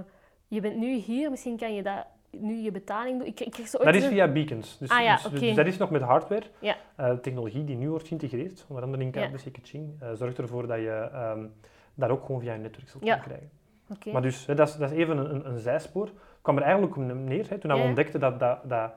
je 0.48 0.60
bent 0.60 0.76
nu 0.76 0.94
hier, 0.94 1.30
misschien 1.30 1.56
kan 1.56 1.74
je 1.74 1.82
dat 1.82 2.06
nu 2.30 2.54
je 2.54 2.70
betaling 2.70 3.18
doet? 3.18 3.26
Ik, 3.26 3.40
ik 3.40 3.50
kreeg 3.50 3.68
zo 3.68 3.78
Dat 3.78 3.94
is 3.94 4.06
via 4.06 4.28
beacons. 4.32 4.78
Dus, 4.78 4.88
Ah 4.90 5.02
ja, 5.02 5.16
dus- 5.30 5.40
dus 5.40 5.54
dat 5.54 5.66
is 5.66 5.76
nog 5.76 5.90
met 5.90 6.02
hardware. 6.02 6.46
Ja. 6.58 6.76
Eh, 6.96 7.12
technologie 7.12 7.64
die 7.64 7.76
nu 7.76 7.88
wordt 7.90 8.08
geïntegreerd, 8.08 8.64
onder 8.68 8.84
andere 8.84 9.02
in 9.02 9.10
Ja. 9.12 9.26
KBC 9.26 9.52
Kaching, 9.52 9.90
eh, 10.00 10.08
zorgt 10.14 10.38
ervoor 10.38 10.66
dat 10.66 10.78
je 10.78 11.08
ehm 11.12 11.44
dat 11.98 12.10
ook 12.10 12.24
gewoon 12.26 12.40
via 12.40 12.52
je 12.52 12.58
netwerk 12.58 12.88
zult 12.88 13.04
Ja. 13.04 13.16
kunnen 13.16 13.28
krijgen. 13.38 13.50
Oké. 13.90 14.12
Maar 14.12 14.22
dus, 14.22 14.46
hè, 14.46 14.54
dat, 14.54 14.68
is, 14.68 14.76
dat 14.76 14.90
is 14.90 14.96
even 14.96 15.16
een, 15.18 15.34
een, 15.34 15.46
een 15.48 15.58
zijspoor. 15.58 16.10
kwam 16.42 16.56
er 16.56 16.62
eigenlijk 16.62 16.96
op 16.96 17.02
neer, 17.04 17.48
hè, 17.48 17.58
toen 17.58 17.70
Ja, 17.70 17.76
we 17.76 17.82
ja. 17.82 17.88
ontdekten 17.88 18.20
dat, 18.20 18.40
dat, 18.40 18.58
dat 18.64 18.92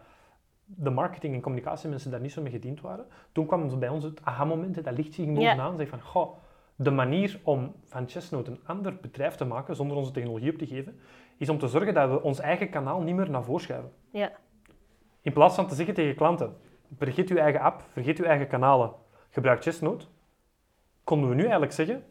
de 0.75 0.89
marketing- 0.89 1.33
en 1.33 1.41
communicatiemensen 1.41 2.11
daar 2.11 2.19
niet 2.19 2.31
zo 2.31 2.41
mee 2.41 2.51
gediend 2.51 2.81
waren. 2.81 3.05
Toen 3.31 3.45
kwam 3.45 3.79
bij 3.79 3.89
ons 3.89 4.03
het 4.03 4.21
aha-moment, 4.23 4.83
dat 4.83 4.97
lichtje 4.97 5.23
ging 5.23 5.35
bovenaan. 5.35 5.77
Zeg 5.77 5.89
van, 5.89 6.01
goh, 6.01 6.37
de 6.75 6.91
manier 6.91 7.39
om 7.43 7.75
van 7.83 8.09
Chestnode 8.09 8.51
een 8.51 8.59
ander 8.65 8.97
bedrijf 9.01 9.35
te 9.35 9.45
maken, 9.45 9.75
zonder 9.75 9.97
onze 9.97 10.11
technologie 10.11 10.51
op 10.51 10.57
te 10.57 10.67
geven, 10.67 10.99
is 11.37 11.49
om 11.49 11.57
te 11.57 11.67
zorgen 11.67 11.93
dat 11.93 12.09
we 12.09 12.21
ons 12.21 12.39
eigen 12.39 12.69
kanaal 12.69 13.01
niet 13.01 13.15
meer 13.15 13.29
naar 13.29 13.43
voren 13.43 13.61
schuiven. 13.61 13.91
Ja. 14.11 14.31
In 15.21 15.33
plaats 15.33 15.55
van 15.55 15.67
te 15.67 15.75
zeggen 15.75 15.93
tegen 15.93 16.15
klanten, 16.15 16.55
vergeet 16.97 17.29
uw 17.29 17.37
eigen 17.37 17.61
app, 17.61 17.83
vergeet 17.91 18.19
uw 18.19 18.25
eigen 18.25 18.47
kanalen, 18.47 18.93
gebruik 19.29 19.61
Chestnode, 19.61 20.03
konden 21.03 21.29
we 21.29 21.35
nu 21.35 21.41
eigenlijk 21.41 21.71
zeggen, 21.71 22.03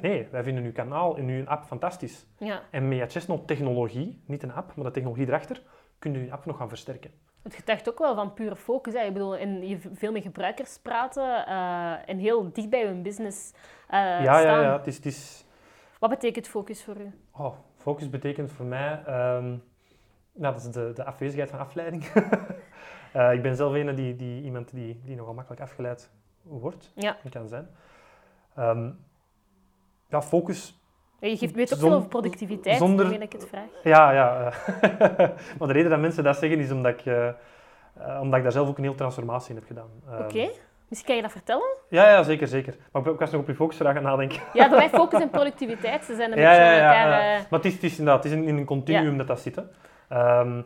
nee, 0.00 0.28
wij 0.30 0.42
vinden 0.42 0.64
uw 0.64 0.72
kanaal 0.72 1.16
en 1.16 1.28
uw 1.28 1.46
app 1.46 1.64
fantastisch. 1.64 2.26
Ja. 2.38 2.62
En 2.70 2.88
met 2.88 3.12
Chestnode 3.12 3.44
technologie, 3.44 4.22
niet 4.26 4.42
een 4.42 4.52
app, 4.52 4.74
maar 4.76 4.84
de 4.84 4.90
technologie 4.90 5.26
erachter, 5.26 5.62
kunnen 5.98 6.20
we 6.20 6.26
je 6.26 6.32
app 6.32 6.46
nog 6.46 6.56
gaan 6.56 6.68
versterken. 6.68 7.10
Het 7.46 7.54
getuigt 7.54 7.88
ook 7.88 7.98
wel 7.98 8.14
van 8.14 8.34
pure 8.34 8.56
focus. 8.56 8.92
Hè. 8.94 9.00
Ik 9.00 9.12
bedoel, 9.12 9.36
en 9.36 9.68
je 9.68 9.78
veel 9.92 10.12
met 10.12 10.22
gebruikers 10.22 10.78
praten 10.78 11.46
eh, 11.46 12.08
en 12.08 12.18
heel 12.18 12.52
dicht 12.52 12.70
bij 12.70 12.86
hun 12.86 13.02
business 13.02 13.52
eh, 13.88 13.98
ja, 13.98 14.20
ja, 14.22 14.38
staan. 14.40 14.60
ja, 14.62 14.76
het 14.76 14.86
is... 14.86 14.96
Het 14.96 15.06
is 15.06 15.44
Wat 15.98 16.10
betekent 16.10 16.48
focus 16.48 16.84
voor 16.84 16.96
u? 16.96 17.12
oh, 17.32 17.54
focus 17.76 18.10
betekent 18.10 18.52
voor 18.52 18.66
mij... 18.66 19.02
ehm, 19.06 19.44
nou, 20.32 20.54
dat 20.54 20.56
is 20.56 20.70
de, 20.70 20.90
de 20.94 21.04
afwezigheid 21.04 21.50
van 21.50 21.58
afleiding. 21.58 22.04
Eh, 23.12 23.32
ik 23.32 23.42
ben 23.42 23.56
zelf 23.56 23.74
een 23.74 23.94
die, 23.94 24.16
die, 24.16 24.42
iemand 24.42 24.70
die, 24.70 25.00
die 25.04 25.16
nogal 25.16 25.34
makkelijk 25.34 25.62
afgeleid 25.62 26.10
wordt, 26.42 26.92
Ja. 26.94 27.16
en 27.24 27.30
kan 27.30 27.48
zijn. 27.48 27.68
Ehm, 28.54 28.90
ja, 30.08 30.22
focus 30.22 30.70
Ja, 30.70 30.85
Je 31.20 31.36
geeft, 31.36 31.54
weet 31.54 31.72
ook 31.74 31.78
veel 31.80 31.92
over 31.92 32.08
productiviteit, 32.08 32.76
zonder- 32.76 33.22
ik 33.22 33.32
het 33.32 33.46
vraag. 33.48 33.68
Ja, 33.82 34.12
ja. 34.12 34.52
maar 35.58 35.68
de 35.68 35.72
reden 35.74 35.90
dat 35.90 36.00
mensen 36.00 36.24
dat 36.24 36.36
zeggen 36.36 36.58
is 36.58 36.70
omdat 36.70 36.92
ik, 36.92 37.06
eh, 37.06 37.28
eh, 37.28 37.34
omdat 38.20 38.36
ik 38.36 38.42
daar 38.42 38.52
zelf 38.52 38.68
ook 38.68 38.76
een 38.78 38.84
heel 38.84 38.94
transformatie 38.94 39.50
in 39.50 39.56
heb 39.56 39.66
gedaan. 39.66 39.88
Ehm, 40.10 40.22
Oké. 40.22 40.48
Misschien 40.88 41.08
kan 41.08 41.16
je 41.16 41.22
dat 41.22 41.32
vertellen? 41.32 41.76
Ja, 41.88 42.10
ja, 42.10 42.22
zeker, 42.22 42.46
zeker. 42.48 42.76
Maar 42.92 43.06
ik, 43.06 43.18
was 43.18 43.30
nog 43.30 43.40
op 43.40 43.46
je 43.46 43.54
focusvraag 43.54 43.96
aan 43.96 44.02
nadenken. 44.02 44.40
Ja, 44.52 44.68
bij 44.68 44.78
mij 44.78 44.88
focus 45.00 45.20
en 45.20 45.30
productiviteit, 45.30 46.04
ze 46.04 46.14
zijn 46.14 46.32
een 46.32 46.38
Ja, 46.38 46.48
beetje 46.48 46.64
ja, 46.64 46.72
ja, 46.72 46.78
elkaar... 46.86 47.08
ja. 47.08 47.34
eh, 47.34 47.40
Maar 47.50 47.60
het 47.60 47.64
is, 47.68 47.74
het 47.74 47.82
is 47.82 47.98
inderdaad, 47.98 48.22
het 48.24 48.32
is 48.32 48.38
in, 48.38 48.44
in 48.44 48.56
een 48.56 48.64
continuum 48.64 49.18
dat 49.18 49.26
dat 49.26 49.40
zit. 49.40 49.56
Hè. 49.56 49.62
Ehm, 50.08 50.60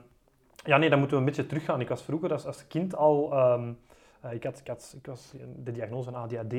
ja, 0.64 0.76
nee, 0.76 0.88
dan 0.90 0.98
moeten 0.98 1.16
we 1.16 1.22
een 1.22 1.28
beetje 1.28 1.46
teruggaan. 1.46 1.80
Ik 1.80 1.88
was 1.88 2.02
vroeger 2.02 2.32
als, 2.32 2.46
als 2.46 2.66
kind 2.66 2.96
al... 2.96 3.32
ehm, 3.32 3.72
eh, 4.20 4.32
ik, 4.32 4.44
had, 4.44 4.58
ik, 4.58 4.66
had, 4.66 4.94
ik 4.98 5.06
was 5.06 5.32
de 5.56 5.72
diagnose 5.72 6.10
van 6.10 6.22
ADHD. 6.22 6.52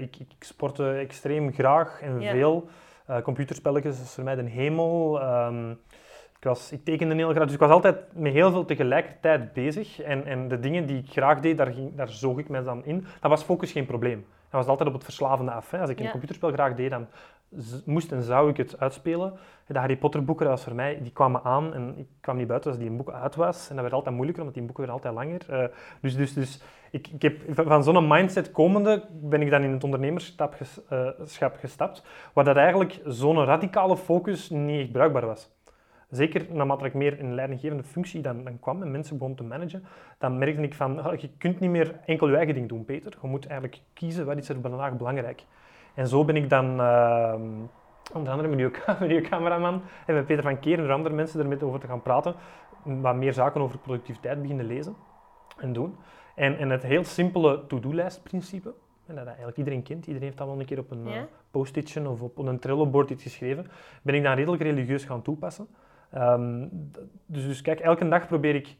Ik, 0.00 0.16
ik 0.18 0.28
sportte 0.38 0.92
extreem 0.92 1.52
graag 1.52 2.00
en 2.02 2.22
veel. 2.22 2.68
Eh, 3.06 3.22
computerspelletjes 3.22 4.00
is 4.00 4.14
voor 4.14 4.24
mij 4.24 4.34
de 4.34 4.42
hemel. 4.42 5.20
Ehm, 5.20 5.70
ik, 6.36 6.44
was, 6.50 6.72
ik 6.72 6.84
tekende 6.84 7.14
heel 7.14 7.30
graag, 7.30 7.44
dus 7.44 7.54
ik 7.54 7.60
was 7.60 7.70
altijd 7.70 7.96
met 8.12 8.32
heel 8.32 8.50
veel 8.50 8.64
tegelijkertijd 8.64 9.52
bezig. 9.52 10.00
En, 10.00 10.24
en 10.26 10.48
de 10.48 10.60
dingen 10.60 10.86
die 10.86 10.98
ik 10.98 11.10
graag 11.10 11.40
deed, 11.40 11.56
daar, 11.56 11.72
ging, 11.72 11.94
daar 11.94 12.08
zoog 12.08 12.38
ik 12.38 12.48
mij 12.48 12.62
dan 12.62 12.84
in. 12.84 13.06
Dan 13.20 13.30
was 13.30 13.42
focus 13.42 13.72
geen 13.72 13.86
probleem. 13.86 14.26
Dat 14.50 14.60
was 14.60 14.66
altijd 14.66 14.88
op 14.88 14.94
het 14.94 15.04
verslavende 15.04 15.50
af. 15.50 15.70
Hè. 15.70 15.80
Als 15.80 15.90
ik 15.90 16.00
een 16.00 16.10
computerspel 16.10 16.52
graag 16.52 16.74
deed, 16.74 16.90
dan 16.90 17.06
moest 17.84 18.12
en 18.12 18.22
zou 18.22 18.50
ik 18.50 18.56
het 18.56 18.80
uitspelen. 18.80 19.32
De 19.66 19.78
Harry 19.78 19.96
Potter 19.96 20.24
boeken, 20.24 20.46
dat 20.46 20.62
voor 20.62 20.74
mij, 20.74 20.98
die 21.02 21.12
kwamen 21.12 21.42
aan 21.42 21.74
en 21.74 21.98
ik 21.98 22.06
kwam 22.20 22.36
niet 22.36 22.46
buiten 22.46 22.70
als 22.70 22.78
die 22.78 22.88
een 22.88 22.96
boek 22.96 23.10
uit 23.10 23.34
was. 23.34 23.68
En 23.68 23.74
dat 23.74 23.82
werd 23.82 23.94
altijd 23.94 24.14
moeilijker, 24.14 24.42
omdat 24.42 24.58
die 24.58 24.66
boeken 24.66 24.86
werden 24.86 25.02
altijd 25.02 25.26
langer. 25.26 25.62
Eh, 25.62 25.76
dus 26.00 26.16
dus, 26.16 26.32
dus 26.32 26.62
ik, 26.90 27.08
ik 27.08 27.22
heb, 27.22 27.40
van 27.48 27.84
zo'n 27.84 28.08
mindset 28.08 28.52
komende 28.52 29.04
ben 29.10 29.42
ik 29.42 29.50
dan 29.50 29.62
in 29.62 29.72
het 29.72 29.84
ondernemerschap 29.84 30.56
eh, 30.88 31.08
gestapt, 31.60 32.02
waar 32.32 32.44
dat 32.44 32.56
eigenlijk 32.56 33.00
zo'n 33.04 33.44
radicale 33.44 33.96
focus 33.96 34.50
niet 34.50 34.80
echt 34.80 34.92
bruikbaar 34.92 35.26
was. 35.26 35.52
Zeker 36.10 36.46
naarmate 36.50 36.84
ik 36.84 36.94
meer 36.94 37.18
in 37.18 37.26
een 37.26 37.34
leidinggevende 37.34 37.82
functie 37.82 38.22
dan, 38.22 38.44
dan 38.44 38.60
kwam 38.60 38.82
en 38.82 38.90
mensen 38.90 39.18
begon 39.18 39.34
te 39.34 39.42
managen, 39.42 39.84
dan 40.18 40.38
merkte 40.38 40.62
ik 40.62 40.74
van, 40.74 41.02
ah, 41.02 41.20
je 41.20 41.28
kunt 41.38 41.60
niet 41.60 41.70
meer 41.70 42.00
enkel 42.06 42.28
je 42.28 42.36
eigen 42.36 42.54
ding 42.54 42.68
doen, 42.68 42.84
Peter. 42.84 43.16
Je 43.22 43.28
moet 43.28 43.46
eigenlijk 43.46 43.80
kiezen, 43.92 44.26
wat 44.26 44.36
is 44.36 44.48
er 44.48 44.60
vandaag 44.60 44.96
belangrijk. 44.96 45.44
En 45.94 46.08
zo 46.08 46.24
ben 46.24 46.36
ik 46.36 46.50
dan, 46.50 46.80
ehm, 46.80 47.42
onder 48.14 48.32
andere 48.32 48.48
met 48.48 48.58
uw, 48.58 48.70
met 49.00 49.10
uw 49.10 49.20
cameraman 49.20 49.82
en 50.06 50.14
met 50.14 50.26
Peter 50.26 50.42
van 50.42 50.58
Keer 50.60 50.78
en 50.78 50.90
andere 50.90 51.14
mensen 51.14 51.40
er 51.40 51.46
met 51.48 51.62
over 51.62 51.80
te 51.80 51.86
gaan 51.86 52.02
praten, 52.02 52.34
wat 52.82 53.14
meer 53.16 53.32
zaken 53.32 53.60
over 53.60 53.78
productiviteit 53.78 54.40
beginnen 54.40 54.66
lezen 54.66 54.96
en 55.58 55.72
doen. 55.72 55.96
En, 56.34 56.58
en 56.58 56.70
het 56.70 56.82
heel 56.82 57.04
simpele 57.04 57.66
to-do-lijst-principe, 57.66 58.74
en 59.06 59.14
dat 59.14 59.26
eigenlijk 59.26 59.56
iedereen 59.56 59.82
kent, 59.82 60.06
iedereen 60.06 60.22
heeft 60.22 60.38
dat 60.38 60.46
wel 60.46 60.58
een 60.60 60.66
keer 60.66 60.78
op 60.78 60.90
een 60.90 61.04
Ja. 61.08 61.14
eh, 61.16 61.22
post-itje 61.50 62.08
of 62.08 62.20
op 62.22 62.38
een 62.38 62.58
Trello-bord 62.58 63.10
iets 63.10 63.22
geschreven, 63.22 63.66
ben 64.02 64.14
ik 64.14 64.22
dan 64.22 64.34
redelijk 64.34 64.62
religieus 64.62 65.04
gaan 65.04 65.22
toepassen. 65.22 65.66
Ehm, 66.10 66.66
dus, 67.26 67.46
dus 67.46 67.62
kijk, 67.62 67.80
elke 67.80 68.08
dag 68.08 68.26
probeer 68.26 68.54
ik, 68.54 68.76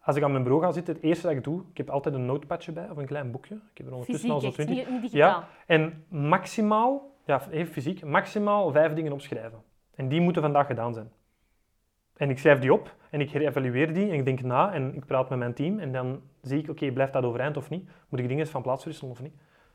als 0.00 0.16
ik 0.16 0.22
aan 0.22 0.30
mijn 0.30 0.42
bureau 0.42 0.64
ga 0.64 0.72
zitten, 0.72 0.94
het 0.94 1.02
eerste 1.02 1.26
dat 1.26 1.36
ik 1.36 1.44
doe, 1.44 1.62
ik 1.70 1.76
heb 1.76 1.90
altijd 1.90 2.14
een 2.14 2.26
notepadje 2.26 2.72
bij 2.72 2.90
of 2.90 2.96
een 2.96 3.06
klein 3.06 3.30
boekje. 3.30 3.54
Ik 3.54 3.78
heb 3.78 3.86
er 3.86 3.92
ondertussen 3.92 4.28
fysiek, 4.28 4.44
al 4.44 4.52
zo'n 4.52 4.58
echt, 4.58 4.68
20. 4.68 4.76
niet, 4.76 5.02
niet 5.02 5.12
digitaal. 5.12 5.44
En 5.66 6.04
maximaal, 6.08 7.10
ja, 7.24 7.42
even 7.50 7.72
fysiek, 7.72 8.04
maximaal 8.04 8.70
vijf 8.70 8.92
dingen 8.92 9.12
opschrijven. 9.12 9.62
En 9.94 10.08
die 10.08 10.20
moeten 10.20 10.42
vandaag 10.42 10.66
gedaan 10.66 10.94
zijn. 10.94 11.10
En 12.16 12.30
ik 12.30 12.38
schrijf 12.38 12.58
die 12.58 12.72
op 12.72 12.94
en 13.10 13.20
ik 13.20 13.30
herevalueer 13.30 13.94
die 13.94 14.08
en 14.10 14.14
ik 14.14 14.24
denk 14.24 14.42
na 14.42 14.72
en 14.72 14.94
ik 14.94 15.06
praat 15.06 15.28
met 15.28 15.38
mijn 15.38 15.54
team 15.54 15.78
en 15.78 15.92
dan 15.92 16.20
zie 16.40 16.58
ik, 16.58 16.68
oké, 16.70 16.92
blijft 16.92 17.12
dat 17.12 17.24
overeind 17.24 17.56
of 17.56 17.70
niet? 17.70 17.90
Moet 18.08 18.20
ik 18.20 18.26
dingen 18.26 18.42
eens 18.42 18.50
van 18.50 18.62
plaats 18.62 18.82
verwisselen 18.82 19.12
of 19.12 19.22
niet? 19.22 19.34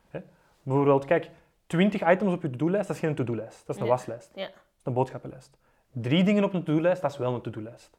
Hè? 0.10 0.20
Bijvoorbeeld, 0.64 1.06
kijk, 1.06 1.30
20 1.68 2.10
items 2.12 2.34
op 2.34 2.42
je 2.42 2.50
to-do-lijst, 2.50 2.88
dat 2.88 2.96
is 2.96 3.02
geen 3.02 3.16
to-do-lijst. 3.16 3.68
Dat 3.68 3.76
is 3.76 3.82
een 3.82 3.88
Ja. 3.88 3.94
waslijst. 3.94 4.32
Ja. 4.36 4.42
Dat 4.46 4.54
is 4.54 4.84
een 4.84 4.94
boodschappenlijst. 4.94 5.58
Drie 5.92 6.24
dingen 6.24 6.44
op 6.44 6.54
een 6.54 6.64
to-do-lijst, 6.64 7.02
dat 7.02 7.12
is 7.12 7.18
wel 7.18 7.34
een 7.34 7.42
to-do-lijst. 7.42 7.97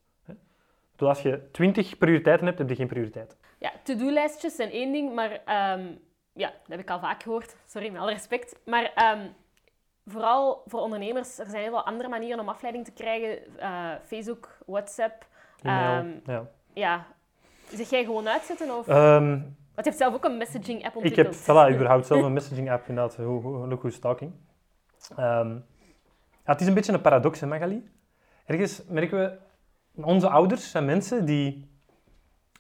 Dus 0.99 1.09
als 1.09 1.23
je 1.23 1.51
20 1.53 1.99
prioriteiten 1.99 2.47
hebt, 2.47 2.59
heb 2.59 2.69
je 2.69 2.75
geen 2.75 2.87
prioriteit. 2.87 3.37
Ja, 3.59 3.73
to-do-lijstjes 3.83 4.55
zijn 4.57 4.71
één 4.71 4.93
ding, 4.93 5.15
maar 5.15 5.31
ehm, 5.45 5.87
ja, 6.33 6.49
dat 6.49 6.69
heb 6.69 6.81
ik 6.81 6.91
al 6.91 7.01
vaak 7.01 7.23
gehoord. 7.23 7.57
Sorry, 7.67 7.91
met 7.91 8.01
alle 8.01 8.13
respect. 8.13 8.59
Maar 8.65 8.93
ehm, 8.95 9.27
vooral 10.07 10.63
voor 10.67 10.81
ondernemers, 10.81 11.39
er 11.39 11.47
zijn 11.47 11.63
heel 11.63 11.71
veel 11.71 11.85
andere 11.85 12.09
manieren 12.09 12.41
om 12.41 12.49
afleiding 12.49 12.85
te 12.85 12.93
krijgen. 12.93 13.59
Eh, 13.59 13.93
Facebook, 14.05 14.59
WhatsApp. 14.67 15.27
E-mail, 15.63 15.99
Ehm, 15.99 16.09
ja. 16.25 16.47
Ja, 16.73 17.07
zeg 17.71 17.91
jij 17.91 18.05
gewoon 18.05 18.29
uitzetten? 18.29 18.77
Of... 18.79 18.87
Want 18.87 19.87
je 19.87 19.93
hebt 19.93 19.97
zelf 19.97 20.15
ook 20.15 20.25
een 20.25 20.37
messaging-app 20.37 20.95
Ik 20.97 21.03
ontwikkeld. 21.03 21.47
heb, 21.47 21.57
voilà, 21.57 21.75
überhaupt 21.75 22.07
zelf 22.07 22.23
een 22.23 22.33
messaging 22.33 22.71
app, 22.71 22.89
inderdaad. 22.89 23.17
Hoe, 23.17 23.43
hoe, 23.43 23.67
look 23.69 23.79
who's 23.81 23.99
talking. 23.99 24.33
Ja, 25.17 25.63
het 26.45 26.61
is 26.61 26.67
een 26.67 26.75
beetje 26.75 26.93
een 26.93 27.01
paradox, 27.01 27.41
hè, 27.41 27.47
Magali? 27.47 27.91
Ergens 28.47 28.83
merken 28.89 29.19
we, 29.19 29.39
onze 30.05 30.29
ouders 30.29 30.71
zijn 30.71 30.85
mensen 30.85 31.25
die 31.25 31.69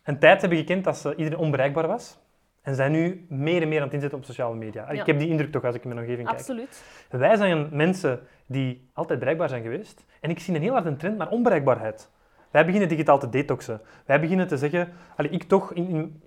een 0.03 0.19
tijd 0.19 0.41
hebben 0.41 0.59
gekend 0.59 0.85
dat 0.85 0.97
ze 0.97 1.15
iedereen 1.15 1.39
onbereikbaar 1.39 1.87
was. 1.87 2.19
En 2.63 2.75
zijn 2.75 2.93
nu 2.93 3.27
meer 3.29 3.63
en 3.63 3.69
meer 3.69 3.79
aan 3.79 3.85
het 3.85 3.95
inzetten 3.95 4.19
op 4.19 4.25
sociale 4.25 4.55
media. 4.57 4.93
Ja. 4.93 5.01
Ik 5.01 5.07
heb 5.07 5.19
die 5.19 5.29
indruk 5.29 5.53
toch 5.53 5.65
als 5.65 5.75
ik 5.75 5.83
in 5.83 5.89
mijn 5.89 6.01
omgeving 6.01 6.27
kijk. 6.27 6.39
Absoluut. 6.39 6.85
Wij 7.11 7.37
zijn 7.37 7.69
mensen 7.73 8.21
die 8.47 8.89
altijd 8.93 9.19
bereikbaar 9.19 9.49
zijn 9.49 9.63
geweest. 9.63 10.05
En 10.21 10.31
ik 10.31 10.39
zie 10.39 10.55
een 10.55 10.63
heel 10.63 10.73
hard 10.73 10.87
een 10.87 10.97
trend 10.97 11.17
naar 11.17 11.29
onbereikbaarheid. 11.29 12.11
Wij 12.51 12.65
beginnen 12.65 12.89
digitaal 12.89 13.19
te 13.19 13.29
detoxen. 13.29 13.81
Wij 14.07 14.21
beginnen 14.21 14.47
te 14.47 14.57
zeggen, 14.57 14.93
allee, 15.17 15.31
ik 15.31 15.43
toch 15.43 15.73
in, 15.73 15.89
in- 15.89 16.23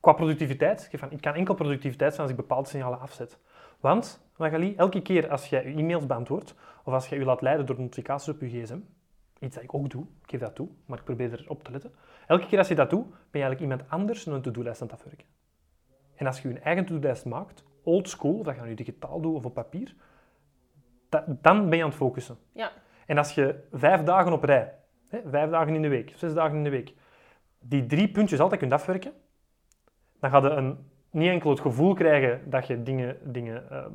qua 0.00 0.12
productiviteit, 0.12 0.88
ik, 0.92 0.98
van, 0.98 1.10
ik 1.10 1.20
kan 1.20 1.34
enkel 1.34 1.54
productiviteit 1.54 2.10
zijn 2.10 2.22
als 2.22 2.30
ik 2.30 2.36
bepaalde 2.36 2.68
signalen 2.68 3.00
afzet. 3.00 3.38
Want, 3.80 4.28
Magali, 4.36 4.74
elke 4.76 5.02
keer 5.02 5.28
als 5.30 5.46
jij 5.46 5.64
je 5.64 5.74
e-mails 5.74 6.06
beantwoordt, 6.06 6.54
of 6.84 6.92
als 6.92 7.08
jij 7.08 7.18
je 7.18 7.24
laat 7.24 7.40
leiden 7.40 7.66
door 7.66 7.80
notificaties 7.80 8.28
op 8.28 8.40
je 8.40 8.48
gsm, 8.48 8.78
iets 9.40 9.54
dat 9.54 9.64
ik 9.64 9.74
ook 9.74 9.90
doe, 9.90 10.02
ik 10.22 10.30
geef 10.30 10.40
dat 10.40 10.54
toe, 10.54 10.68
maar 10.86 10.98
ik 10.98 11.04
probeer 11.04 11.40
erop 11.40 11.64
te 11.64 11.70
letten. 11.70 11.92
Elke 12.26 12.46
keer 12.46 12.58
als 12.58 12.68
je 12.68 12.74
dat 12.74 12.90
doet, 12.90 13.08
ben 13.08 13.40
je 13.40 13.46
eigenlijk 13.46 13.60
iemand 13.60 13.90
anders 13.90 14.26
een 14.26 14.42
to-do-lijst 14.42 14.82
aan 14.82 14.88
het 14.88 14.96
afwerken. 14.96 15.26
En 16.14 16.26
als 16.26 16.42
je 16.42 16.48
je 16.48 16.58
eigen 16.58 16.86
to-do-lijst 16.86 17.24
maakt, 17.24 17.64
old 17.82 18.08
school, 18.08 18.38
of 18.38 18.44
dat 18.44 18.54
je 18.54 18.60
nu 18.60 18.74
digitaal 18.74 19.20
doet 19.20 19.34
of 19.34 19.44
op 19.44 19.54
papier, 19.54 19.94
da- 21.08 21.24
dan 21.40 21.68
ben 21.68 21.76
je 21.78 21.84
aan 21.84 21.88
het 21.88 21.98
focussen. 21.98 22.36
Ja. 22.52 22.72
En 23.06 23.18
als 23.18 23.34
je 23.34 23.66
vijf 23.72 24.02
dagen 24.02 24.32
op 24.32 24.44
rij, 24.44 24.74
hè, 25.08 25.20
vijf 25.26 25.50
dagen 25.50 25.74
in 25.74 25.82
de 25.82 25.88
week, 25.88 26.12
zes 26.16 26.34
dagen 26.34 26.56
in 26.56 26.64
de 26.64 26.70
week, 26.70 26.94
die 27.58 27.86
drie 27.86 28.10
puntjes 28.10 28.40
altijd 28.40 28.60
kunt 28.60 28.72
afwerken, 28.72 29.12
dan 30.20 30.30
ga 30.30 30.38
je 30.38 30.48
een, 30.48 30.90
niet 31.10 31.28
enkel 31.28 31.50
het 31.50 31.60
gevoel 31.60 31.94
krijgen 31.94 32.50
dat 32.50 32.66
je 32.66 32.82
dingen, 32.82 33.32
dingen 33.32 33.70
ehm, 33.70 33.92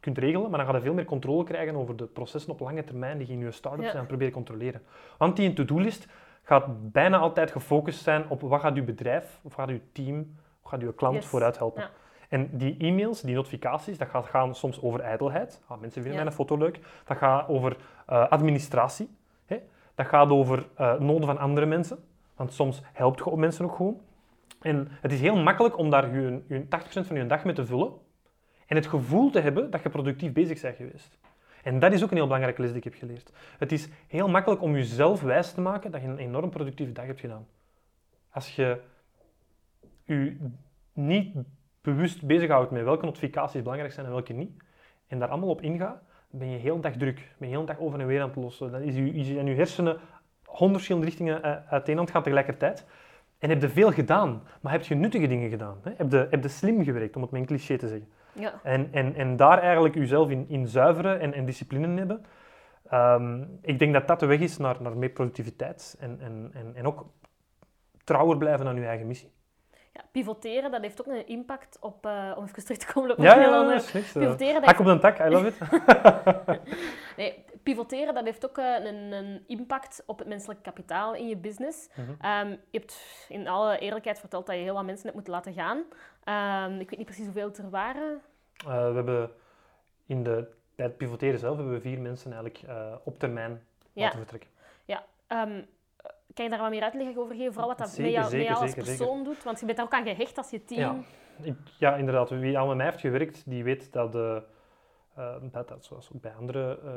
kunt 0.00 0.18
regelen, 0.18 0.50
maar 0.50 0.58
dan 0.58 0.68
ga 0.68 0.74
je 0.76 0.82
veel 0.82 0.94
meer 0.94 1.04
controle 1.04 1.44
krijgen 1.44 1.76
over 1.76 1.96
de 1.96 2.04
processen 2.04 2.52
op 2.52 2.60
lange 2.60 2.84
termijn 2.84 3.18
die 3.18 3.26
je 3.26 3.32
in 3.32 3.38
je 3.38 3.50
start-up 3.50 3.84
Ja. 3.84 3.90
zijn 3.90 4.06
proberen 4.06 4.32
controleren. 4.32 4.82
Want 5.18 5.36
die 5.36 5.52
to-do-list 5.52 6.06
gaat 6.42 6.92
bijna 6.92 7.18
altijd 7.18 7.50
gefocust 7.50 8.02
zijn 8.02 8.24
op 8.28 8.40
wat 8.40 8.60
gaat 8.60 8.74
je 8.76 8.82
bedrijf, 8.82 9.40
of 9.42 9.52
gaat 9.54 9.68
je 9.68 9.80
team, 9.92 10.36
of 10.62 10.70
gaat 10.70 10.80
je 10.80 10.94
klant 10.94 11.14
Yes. 11.14 11.26
vooruit 11.26 11.58
helpen. 11.58 11.82
Ja. 11.82 11.90
En 12.28 12.48
die 12.52 12.76
e-mails, 12.78 13.20
die 13.20 13.34
notificaties, 13.34 13.98
dat 13.98 14.08
gaat 14.08 14.26
gaan 14.26 14.54
soms 14.54 14.82
over 14.82 15.00
ijdelheid. 15.00 15.62
Ah, 15.66 15.80
mensen 15.80 16.00
vinden 16.02 16.18
Ja. 16.18 16.24
mijn 16.24 16.36
foto 16.36 16.56
leuk. 16.56 16.80
Dat 17.04 17.16
gaat 17.16 17.48
over 17.48 17.76
eh, 18.06 18.28
administratie. 18.28 19.08
Hè? 19.46 19.56
Dat 19.56 19.64
Dat 19.94 20.06
gaat 20.06 20.30
over 20.30 20.66
uh, 20.80 20.98
noden 20.98 21.26
van 21.26 21.38
andere 21.38 21.66
mensen. 21.66 21.98
Want 22.36 22.52
soms 22.52 22.82
helpt 22.92 23.22
je 23.24 23.36
mensen 23.36 23.64
ook 23.64 23.74
gewoon. 23.76 24.00
En 24.60 24.88
het 25.00 25.12
is 25.12 25.20
heel 25.20 25.36
makkelijk 25.36 25.78
om 25.78 25.90
daar 25.90 26.14
je, 26.14 26.40
je 26.46 26.64
80% 26.68 27.06
van 27.06 27.16
je 27.16 27.26
dag 27.26 27.44
mee 27.44 27.54
te 27.54 27.66
vullen. 27.66 27.92
En 28.70 28.76
het 28.76 28.86
gevoel 28.86 29.30
te 29.30 29.40
hebben 29.40 29.70
dat 29.70 29.82
je 29.82 29.88
productief 29.88 30.32
bezig 30.32 30.60
bent 30.60 30.76
geweest. 30.76 31.18
En 31.62 31.78
dat 31.78 31.92
is 31.92 32.02
ook 32.02 32.10
een 32.10 32.16
heel 32.16 32.26
belangrijke 32.26 32.60
les 32.60 32.70
die 32.70 32.78
ik 32.78 32.84
heb 32.84 32.94
geleerd. 32.94 33.32
Het 33.58 33.72
is 33.72 33.88
heel 34.06 34.28
makkelijk 34.28 34.62
om 34.62 34.74
jezelf 34.74 35.22
wijs 35.22 35.52
te 35.52 35.60
maken 35.60 35.90
dat 35.90 36.00
je 36.00 36.06
een 36.06 36.18
enorm 36.18 36.50
productieve 36.50 36.92
dag 36.92 37.06
hebt 37.06 37.20
gedaan. 37.20 37.46
Als 38.30 38.56
je 38.56 38.80
je 40.04 40.36
niet 40.92 41.36
bewust 41.80 42.22
bezighoudt 42.22 42.70
met 42.70 42.84
welke 42.84 43.04
notificaties 43.04 43.62
belangrijk 43.62 43.92
zijn 43.92 44.06
en 44.06 44.12
welke 44.12 44.32
niet, 44.32 44.62
en 45.06 45.18
daar 45.18 45.28
allemaal 45.28 45.48
op 45.48 45.62
ingaat, 45.62 46.02
ben 46.30 46.50
je 46.50 46.58
heel 46.58 46.80
dag 46.80 46.92
druk. 46.92 47.34
Ben 47.38 47.48
je 47.48 47.54
heel 47.54 47.64
dag 47.64 47.78
over 47.78 48.00
en 48.00 48.06
weer 48.06 48.20
aan 48.20 48.28
het 48.28 48.36
lossen. 48.36 48.72
Dan 48.72 48.80
is 48.80 48.94
je, 48.94 49.44
je, 49.44 49.54
hersenen 49.54 49.98
honderd 50.44 50.72
verschillende 50.72 51.06
richtingen 51.06 51.46
uh, 51.46 51.56
uiteen 51.72 51.96
aan 51.96 52.02
het 52.02 52.12
gaan 52.12 52.22
tegelijkertijd. 52.22 52.86
En 53.38 53.48
heb 53.48 53.60
je 53.60 53.68
veel 53.68 53.92
gedaan, 53.92 54.42
maar 54.60 54.72
heb 54.72 54.82
je 54.82 54.94
nuttige 54.94 55.26
dingen 55.26 55.50
gedaan. 55.50 55.78
Hè? 55.82 55.92
Heb, 55.96 56.10
je, 56.10 56.26
heb 56.30 56.44
slim 56.48 56.84
gewerkt, 56.84 57.16
om 57.16 57.22
het 57.22 57.30
met 57.30 57.40
een 57.40 57.46
cliché 57.46 57.76
te 57.76 57.88
zeggen. 57.88 58.08
Ja. 58.32 58.60
En, 58.62 58.88
en, 58.92 59.14
en 59.14 59.36
daar 59.36 59.58
eigenlijk 59.58 59.94
jezelf 59.94 60.30
in, 60.30 60.44
in 60.48 60.66
zuiveren 60.66 61.20
en, 61.20 61.34
en 61.34 61.44
discipline 61.44 61.86
in 61.86 61.96
hebben. 61.96 62.24
Ehm, 62.88 63.44
ik 63.60 63.78
denk 63.78 63.92
dat 63.92 64.06
dat 64.06 64.20
de 64.20 64.26
weg 64.26 64.40
is 64.40 64.56
naar, 64.56 64.76
naar 64.80 64.96
meer 64.96 65.10
productiviteit 65.10 65.96
en, 66.00 66.20
en, 66.20 66.50
en, 66.52 66.74
en 66.74 66.86
ook 66.86 67.06
trouwer 68.04 68.36
blijven 68.36 68.66
aan 68.66 68.76
je 68.76 68.86
eigen 68.86 69.06
missie. 69.06 69.32
Ja, 69.92 70.00
pivoteren, 70.12 70.70
dat 70.70 70.80
heeft 70.80 71.00
ook 71.00 71.06
een 71.06 71.26
impact 71.26 71.76
op, 71.80 72.06
uh, 72.06 72.34
om 72.36 72.44
even 72.44 72.64
terug 72.64 72.78
te 72.78 72.92
komen 72.92 73.10
op 73.10 73.18
ja, 73.18 73.36
een 73.36 73.42
heel 73.42 73.52
ja, 73.52 73.62
dat 73.62 73.92
niks, 73.92 74.14
uh, 74.16 74.22
Pivoteren, 74.22 74.64
Hak 74.64 74.78
op 74.78 74.86
de 74.86 74.98
tak, 74.98 75.18
I 75.18 75.28
love 75.28 75.46
it. 75.46 75.58
nee, 77.16 77.44
pivoteren, 77.62 78.14
dat 78.14 78.24
heeft 78.24 78.44
ook 78.48 78.58
uh, 78.58 78.84
een, 78.84 79.12
een, 79.12 79.44
impact 79.46 80.02
op 80.06 80.18
het 80.18 80.28
menselijk 80.28 80.62
kapitaal 80.62 81.14
in 81.14 81.28
je 81.28 81.36
business. 81.36 81.88
Mhm. 81.94 82.10
um, 82.10 82.50
je 82.50 82.78
hebt 82.78 83.26
in 83.28 83.48
alle 83.48 83.78
eerlijkheid 83.78 84.18
verteld 84.18 84.46
dat 84.46 84.54
je 84.56 84.62
heel 84.62 84.74
wat 84.74 84.84
mensen 84.84 85.02
hebt 85.02 85.14
moeten 85.14 85.32
laten 85.32 85.52
gaan. 85.52 85.78
Um, 86.68 86.80
ik 86.80 86.90
weet 86.90 86.98
niet 86.98 87.06
precies 87.06 87.24
hoeveel 87.24 87.48
het 87.48 87.58
er 87.58 87.70
waren. 87.70 88.20
we 88.64 88.70
hebben 88.70 89.30
in 90.06 90.22
de, 90.22 90.46
pivoteren 90.96 91.38
zelf 91.38 91.56
hebben 91.56 91.74
we 91.74 91.80
vier 91.80 92.00
mensen 92.00 92.32
eigenlijk 92.32 92.64
op 93.04 93.18
termijn 93.18 93.62
laten 93.92 94.18
vertrekken. 94.18 94.50
Ja, 94.84 95.04
um, 95.28 95.66
kan 96.34 96.44
je 96.44 96.50
daar 96.50 96.60
wat 96.60 96.70
meer 96.70 96.82
uitleg 96.82 97.16
over 97.16 97.34
geven? 97.34 97.52
Vooral 97.52 97.68
wat 97.68 97.78
dat 97.78 97.88
zeker, 97.88 98.04
met 98.04 98.12
jou, 98.12 98.24
zeker, 98.24 98.38
met 98.38 98.48
jou 98.48 98.60
als 98.60 98.70
zeker, 98.70 98.96
persoon 98.96 99.24
doet? 99.24 99.42
Want 99.42 99.60
je 99.60 99.64
bent 99.66 99.76
daar 99.76 99.86
ook 99.86 99.92
aan 99.92 100.04
gehecht 100.04 100.38
als 100.38 100.50
je 100.50 100.64
team. 100.64 100.80
Ja, 100.80 101.44
ik, 101.44 101.56
ja 101.78 101.96
inderdaad. 101.96 102.30
Wie 102.30 102.58
al 102.58 102.66
met 102.66 102.76
mij 102.76 102.86
heeft 102.86 103.00
gewerkt, 103.00 103.42
die 103.46 103.64
weet 103.64 103.92
dat, 103.92 104.14
uh, 104.14 104.36
uh, 105.18 105.34
dat, 105.42 105.68
dat 105.68 105.84
zoals 105.84 106.10
ook 106.14 106.20
bij 106.20 106.34
andere 106.34 106.80
uh, 106.84 106.90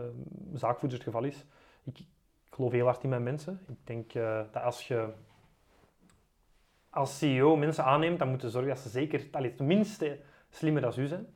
zaakvoerders 0.54 1.04
het 1.04 1.14
geval 1.14 1.24
is. 1.24 1.46
Ik, 1.84 2.00
ik, 2.00 2.06
geloof 2.50 2.72
heel 2.72 2.86
hard 2.86 3.04
in 3.04 3.10
mijn 3.10 3.24
mensen. 3.24 3.60
Ik 3.68 3.78
denk 3.84 4.14
dat 4.52 4.64
als 4.64 4.88
je 4.88 5.10
als 6.90 7.18
CEO 7.18 7.56
mensen 7.56 7.84
aanneemt, 7.84 8.20
dan 8.20 8.30
moet 8.30 8.42
je 8.42 8.50
zorgen 8.50 8.70
dat 8.70 8.80
ze 8.80 8.90
zeker 8.90 9.28
allee, 9.32 9.54
tenminste 9.54 10.20
slimmer 10.50 10.82
dan 10.82 10.94
u 10.98 11.08
zijn. 11.08 11.28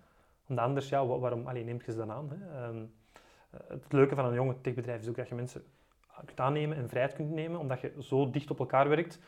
Omdat 0.47 0.65
anders, 0.65 0.89
ja, 0.89 1.05
waarom 1.05 1.47
allee, 1.47 1.63
neemt 1.63 1.86
je 1.86 1.91
ze 1.91 1.97
dan 1.97 2.12
aan? 2.12 2.29
Hè? 2.29 2.67
Um, 2.67 2.93
het 3.67 3.93
leuke 3.93 4.15
van 4.15 4.25
een 4.25 4.33
jonge 4.33 4.62
techbedrijf 4.62 5.01
is 5.01 5.07
ook 5.07 5.15
dat 5.15 5.27
je 5.27 5.36
mensen 5.36 5.63
kunt 6.25 6.39
aannemen 6.39 6.77
en 6.77 6.89
vrijheid 6.89 7.15
kunt 7.15 7.32
nemen, 7.32 7.60
omdat 7.60 7.80
je 7.80 7.93
zo 7.99 8.30
dicht 8.30 8.51
op 8.51 8.60
elkaar 8.60 8.89
werkt, 8.89 9.19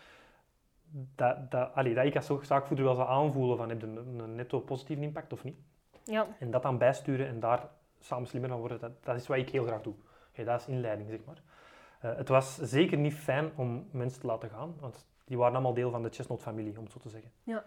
dat, 1.15 1.51
dat, 1.51 1.73
allee, 1.73 1.93
dat 1.93 2.05
ik 2.05 2.15
als 2.15 2.31
zaakvoerder 2.41 2.85
wel 2.85 2.95
zou 2.95 3.09
aanvoelen 3.09 3.57
van 3.57 3.69
heb 3.69 3.81
je 3.81 3.87
een, 3.87 4.19
een 4.19 4.35
netto 4.35 4.59
positieve 4.59 5.01
impact 5.01 5.33
of 5.33 5.43
niet. 5.43 5.57
Ja. 6.03 6.27
En 6.39 6.51
dat 6.51 6.63
dan 6.63 6.77
bijsturen 6.77 7.27
en 7.27 7.39
daar 7.39 7.69
samen 7.99 8.27
slimmer 8.27 8.49
van 8.49 8.59
worden, 8.59 8.79
dat, 8.79 9.03
dat 9.03 9.15
is 9.15 9.27
wat 9.27 9.37
ik 9.37 9.49
heel 9.49 9.65
graag 9.65 9.81
doe. 9.81 9.93
Okay, 10.31 10.45
dat 10.45 10.59
is 10.59 10.67
inleiding, 10.67 11.09
zeg 11.09 11.19
maar. 11.25 11.41
Uh, 12.05 12.17
het 12.17 12.27
was 12.27 12.57
zeker 12.57 12.97
niet 12.97 13.13
fijn 13.13 13.51
om 13.55 13.87
mensen 13.91 14.21
te 14.21 14.27
laten 14.27 14.49
gaan, 14.49 14.75
want 14.79 15.07
die 15.25 15.37
waren 15.37 15.53
allemaal 15.53 15.73
deel 15.73 15.91
van 15.91 16.03
de 16.03 16.09
Chestnut-familie, 16.09 16.77
om 16.77 16.83
het 16.83 16.91
zo 16.91 16.99
te 16.99 17.09
zeggen. 17.09 17.31
Ja. 17.43 17.63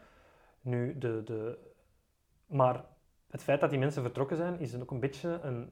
Nu, 0.60 0.98
de, 0.98 1.22
de, 1.22 1.58
maar 2.46 2.84
het 3.30 3.42
feit 3.42 3.60
dat 3.60 3.70
die 3.70 3.78
mensen 3.78 4.02
vertrokken 4.02 4.36
zijn, 4.36 4.58
is 4.58 4.80
ook 4.80 4.90
een 4.90 5.00
beetje 5.00 5.38
een, 5.42 5.70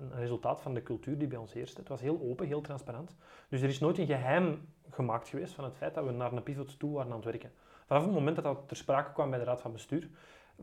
een 0.00 0.14
resultaat 0.14 0.60
van 0.60 0.74
de 0.74 0.82
cultuur 0.82 1.18
die 1.18 1.28
bij 1.28 1.38
ons 1.38 1.52
heerst. 1.52 1.76
Het 1.76 1.88
was 1.88 2.00
heel 2.00 2.20
open, 2.22 2.46
heel 2.46 2.60
transparant. 2.60 3.16
Dus 3.48 3.62
er 3.62 3.68
is 3.68 3.78
nooit 3.78 3.98
een 3.98 4.06
geheim 4.06 4.68
gemaakt 4.90 5.28
geweest 5.28 5.54
van 5.54 5.64
het 5.64 5.76
feit 5.76 5.94
dat 5.94 6.04
we 6.04 6.10
naar 6.10 6.32
een 6.32 6.42
pivot 6.42 6.78
toe 6.78 6.92
waren 6.92 7.10
aan 7.10 7.16
het 7.16 7.24
werken. 7.24 7.52
Vanaf 7.86 8.04
het 8.04 8.12
moment 8.12 8.36
dat 8.36 8.44
dat 8.44 8.68
ter 8.68 8.76
sprake 8.76 9.12
kwam 9.12 9.30
bij 9.30 9.38
de 9.38 9.44
raad 9.44 9.60
van 9.60 9.72
bestuur, 9.72 10.08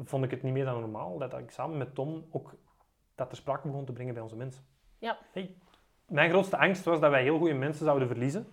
vond 0.03 0.23
ik 0.23 0.31
het 0.31 0.43
niet 0.43 0.53
meer 0.53 0.65
dan 0.65 0.79
normaal 0.79 1.17
dat 1.17 1.37
ik 1.37 1.51
samen 1.51 1.77
met 1.77 1.95
Tom 1.95 2.25
ook 2.31 2.55
dat 3.15 3.29
ter 3.29 3.37
sprake 3.37 3.67
begon 3.67 3.85
te 3.85 3.93
brengen 3.93 4.13
bij 4.13 4.23
onze 4.23 4.35
mensen. 4.35 4.63
Ja. 4.97 5.17
Hey, 5.31 5.55
mijn 6.05 6.29
grootste 6.29 6.57
angst 6.57 6.83
was 6.83 6.99
dat 6.99 7.11
wij 7.11 7.23
heel 7.23 7.37
goede 7.37 7.53
mensen 7.53 7.85
zouden 7.85 8.07
verliezen. 8.07 8.47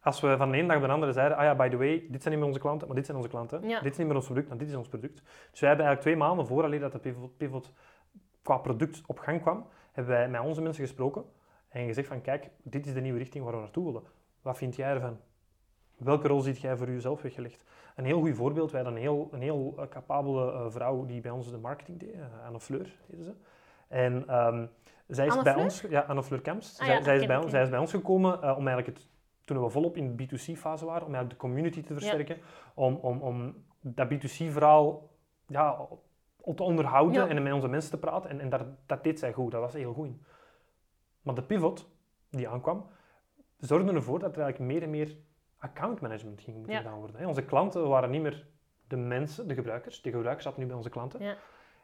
Als 0.00 0.20
we 0.20 0.36
van 0.36 0.50
de 0.50 0.56
ene 0.56 0.66
dag 0.66 0.76
op 0.76 0.82
de 0.82 0.88
andere 0.88 1.12
zeiden, 1.12 1.36
ah 1.36 1.44
ja, 1.44 1.54
by 1.54 1.68
the 1.68 1.76
way, 1.76 2.06
dit 2.10 2.22
zijn 2.22 2.34
niet 2.34 2.38
meer 2.38 2.46
onze 2.46 2.60
klanten, 2.60 2.86
maar 2.86 2.96
dit 2.96 3.04
zijn 3.04 3.16
onze 3.16 3.30
klanten. 3.30 3.68
Ja. 3.68 3.80
Dit 3.80 3.92
is 3.92 3.98
niet 3.98 4.06
meer 4.06 4.16
ons 4.16 4.24
product, 4.24 4.48
maar 4.48 4.58
dit 4.58 4.68
is 4.68 4.74
ons 4.74 4.88
product. 4.88 5.14
Dus 5.50 5.60
wij 5.60 5.68
hebben 5.68 5.86
eigenlijk 5.86 6.00
twee 6.00 6.16
maanden 6.16 6.46
voor 6.46 6.64
alleen 6.64 6.80
dat 6.80 6.92
de 6.92 6.98
pivot, 6.98 7.36
pivot 7.36 7.72
qua 8.44 8.56
product 8.56 9.02
op 9.06 9.18
gang 9.18 9.40
kwam, 9.40 9.66
hebben 9.92 10.14
wij 10.14 10.28
met 10.28 10.40
onze 10.40 10.60
mensen 10.62 10.84
gesproken 10.84 11.24
en 11.68 11.86
gezegd 11.86 12.08
van 12.08 12.20
kijk, 12.20 12.50
dit 12.62 12.86
is 12.86 12.92
de 12.94 13.00
nieuwe 13.00 13.18
richting 13.18 13.44
waar 13.44 13.52
we 13.54 13.60
naartoe 13.60 13.84
willen. 13.84 14.02
Wat 14.42 14.56
vind 14.56 14.76
jij 14.76 14.90
ervan? 14.90 15.18
Welke 15.96 16.28
rol 16.28 16.40
ziet 16.40 16.60
jij 16.60 16.76
voor 16.76 16.90
jezelf 16.90 17.22
weggelegd? 17.22 17.64
Een 17.96 18.04
heel 18.04 18.20
goed 18.20 18.36
voorbeeld, 18.36 18.70
wij 18.70 18.82
hadden 18.82 18.98
een 19.00 19.06
heel, 19.08 19.28
een 19.32 19.42
heel 19.42 19.74
uh, 19.78 19.86
capabele 19.88 20.52
uh, 20.52 20.70
vrouw 20.70 21.04
die 21.04 21.20
bij 21.20 21.30
ons 21.30 21.50
de 21.50 21.58
marketing 21.58 21.98
deed, 21.98 22.14
uh, 22.14 22.46
Anne 22.46 22.60
Fleur 22.60 22.96
heette 23.06 23.24
ze. 23.24 23.34
En 23.88 24.36
um, 24.46 24.70
zij 25.06 25.26
is 25.26 25.32
Anne 25.32 25.42
bij 25.44 25.52
Fleur? 25.52 25.64
ons, 25.64 25.80
ja, 25.80 26.00
Anne 26.00 26.22
Fleur 26.22 26.40
Ah, 26.44 26.60
zij, 26.60 26.86
ja, 26.86 27.02
zij, 27.02 27.16
is 27.16 27.26
bij, 27.26 27.36
ons- 27.36 27.50
zij 27.50 27.62
is 27.62 27.68
bij 27.68 27.78
ons 27.78 27.90
gekomen 27.90 28.32
om 28.56 28.66
eigenlijk 28.68 28.86
het, 28.86 29.08
toen 29.44 29.62
we 29.62 29.68
volop 29.68 29.96
in 29.96 30.16
de 30.16 30.24
B2C-fase 30.24 30.84
waren, 30.84 31.06
om 31.06 31.14
eigenlijk 31.14 31.30
de 31.30 31.36
community 31.36 31.82
te 31.82 31.92
versterken, 31.92 32.38
om, 32.74 32.94
om, 32.94 33.20
om 33.20 33.64
dat 33.80 34.14
B2C-verhaal 34.14 35.08
ja, 35.46 35.78
te 36.54 36.62
onderhouden 36.62 37.28
Ja. 37.28 37.28
en 37.36 37.42
met 37.42 37.52
onze 37.52 37.68
mensen 37.68 37.90
te 37.90 37.98
praten. 37.98 38.30
En, 38.30 38.40
en 38.40 38.48
dat, 38.48 38.62
dat 38.86 39.04
deed 39.04 39.18
zij 39.18 39.32
goed, 39.32 39.50
dat 39.50 39.60
was 39.60 39.72
heel 39.72 39.92
goed. 39.92 40.10
Maar 41.22 41.34
de 41.34 41.42
pivot 41.42 41.88
die 42.30 42.48
aankwam, 42.48 42.86
zorgde 43.58 43.92
ervoor 43.92 44.18
dat 44.18 44.36
er 44.36 44.42
eigenlijk 44.42 44.72
meer 44.72 44.82
en 44.82 44.90
meer 44.90 45.16
account 45.58 46.00
management 46.00 46.40
ging 46.40 46.56
moeten 46.56 46.74
Ja. 46.74 46.80
gedaan 46.80 46.98
worden. 46.98 47.16
hè. 47.16 47.26
Onze 47.26 47.44
klanten 47.44 47.88
waren 47.88 48.10
niet 48.10 48.22
meer 48.22 48.46
de 48.88 48.96
mensen, 48.96 49.48
de 49.48 49.54
gebruikers. 49.54 50.02
De 50.02 50.10
gebruikers 50.10 50.44
zaten 50.44 50.60
nu 50.60 50.66
bij 50.66 50.76
onze 50.76 50.90
klanten. 50.90 51.22
Ja. 51.22 51.32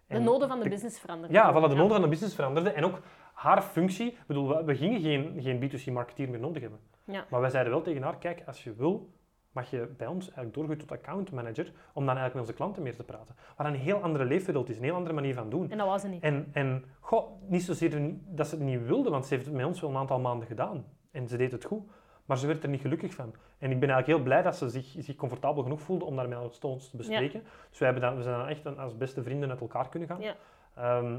De 0.06 0.14
En 0.16 0.22
noden 0.24 0.48
van 0.48 0.56
de, 0.58 0.64
de- 0.64 0.70
business 0.70 1.00
veranderen. 1.00 1.34
Ja, 1.34 1.50
voilà, 1.52 1.68
de 1.68 1.74
noden 1.74 1.90
van 1.92 2.02
de 2.02 2.08
business 2.08 2.34
veranderde. 2.34 2.70
En 2.72 2.84
ook 2.84 3.00
haar 3.32 3.62
functie. 3.62 4.18
Bedoel, 4.26 4.48
we, 4.48 4.64
we 4.64 4.76
gingen 4.76 5.00
geen, 5.00 5.42
geen 5.42 5.58
B2C-marketeer 5.70 6.28
meer 6.28 6.40
nodig 6.40 6.62
hebben. 6.62 6.80
Ja. 7.04 7.24
Maar 7.30 7.40
wij 7.40 7.50
zeiden 7.50 7.72
wel 7.72 7.82
tegen 7.82 8.02
haar, 8.02 8.18
kijk, 8.18 8.42
als 8.46 8.64
je 8.64 8.74
wil, 8.74 9.10
mag 9.52 9.70
je 9.70 9.88
bij 9.96 10.06
ons 10.06 10.24
eigenlijk 10.24 10.54
doorgroeien 10.54 10.86
tot 10.86 10.92
account 10.98 11.30
manager, 11.30 11.72
om 11.92 12.06
dan 12.06 12.16
eigenlijk 12.16 12.34
met 12.34 12.42
onze 12.42 12.52
klanten 12.52 12.82
meer 12.82 12.96
te 12.96 13.04
praten. 13.04 13.34
Wat 13.56 13.66
een 13.66 13.74
heel 13.74 14.02
andere 14.02 14.24
leefwereld 14.24 14.68
is, 14.68 14.76
een 14.76 14.82
heel 14.82 14.94
andere 14.94 15.14
manier 15.14 15.34
van 15.34 15.50
doen. 15.50 15.70
En 15.70 15.78
dat 15.78 15.86
was 15.86 16.02
het 16.02 16.12
niet. 16.12 16.22
En, 16.22 16.48
en 16.52 16.84
goh, 17.00 17.30
niet 17.48 17.62
zozeer 17.62 18.14
dat 18.26 18.46
ze 18.46 18.54
het 18.54 18.64
niet 18.64 18.86
wilde, 18.86 19.10
want 19.10 19.26
ze 19.26 19.34
heeft 19.34 19.46
het 19.46 19.54
met 19.54 19.66
ons 19.66 19.80
wel 19.80 19.90
een 19.90 19.96
aantal 19.96 20.20
maanden 20.20 20.46
gedaan. 20.46 20.84
En 21.10 21.28
ze 21.28 21.36
deed 21.36 21.52
het 21.52 21.64
goed, 21.64 21.82
maar 22.24 22.38
ze 22.38 22.46
werd 22.46 22.62
er 22.62 22.68
niet 22.68 22.80
gelukkig 22.80 23.14
van. 23.14 23.34
En 23.58 23.70
ik 23.70 23.80
ben 23.80 23.88
eigenlijk 23.88 24.06
heel 24.06 24.22
blij 24.22 24.42
dat 24.42 24.56
ze 24.56 24.68
zich, 24.68 24.94
zich 24.98 25.16
comfortabel 25.16 25.62
genoeg 25.62 25.80
voelde 25.80 26.04
om 26.04 26.16
daar 26.16 26.28
met 26.28 26.64
ons 26.64 26.90
te 26.90 26.96
bespreken. 26.96 27.42
Dus 27.68 27.78
we, 27.78 27.84
hebben 27.84 28.02
dan, 28.02 28.16
we 28.16 28.22
zijn 28.22 28.38
dan 28.38 28.48
echt 28.48 28.78
als 28.78 28.96
beste 28.96 29.22
vrienden 29.22 29.50
uit 29.50 29.60
elkaar 29.60 29.88
kunnen 29.88 30.08
gaan. 30.08 30.20
Ja. 30.20 30.34
Ehm, 30.74 31.18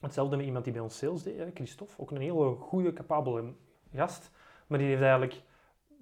hetzelfde 0.00 0.36
met 0.36 0.46
iemand 0.46 0.64
die 0.64 0.72
bij 0.72 0.82
ons 0.82 0.98
sales 0.98 1.22
deed, 1.22 1.50
Christophe. 1.54 1.94
Ook 2.02 2.10
een 2.10 2.20
hele 2.20 2.54
goede, 2.54 2.92
capabele 2.92 3.52
gast. 3.94 4.30
Maar 4.66 4.78
die 4.78 4.88
heeft 4.88 5.00
eigenlijk 5.00 5.42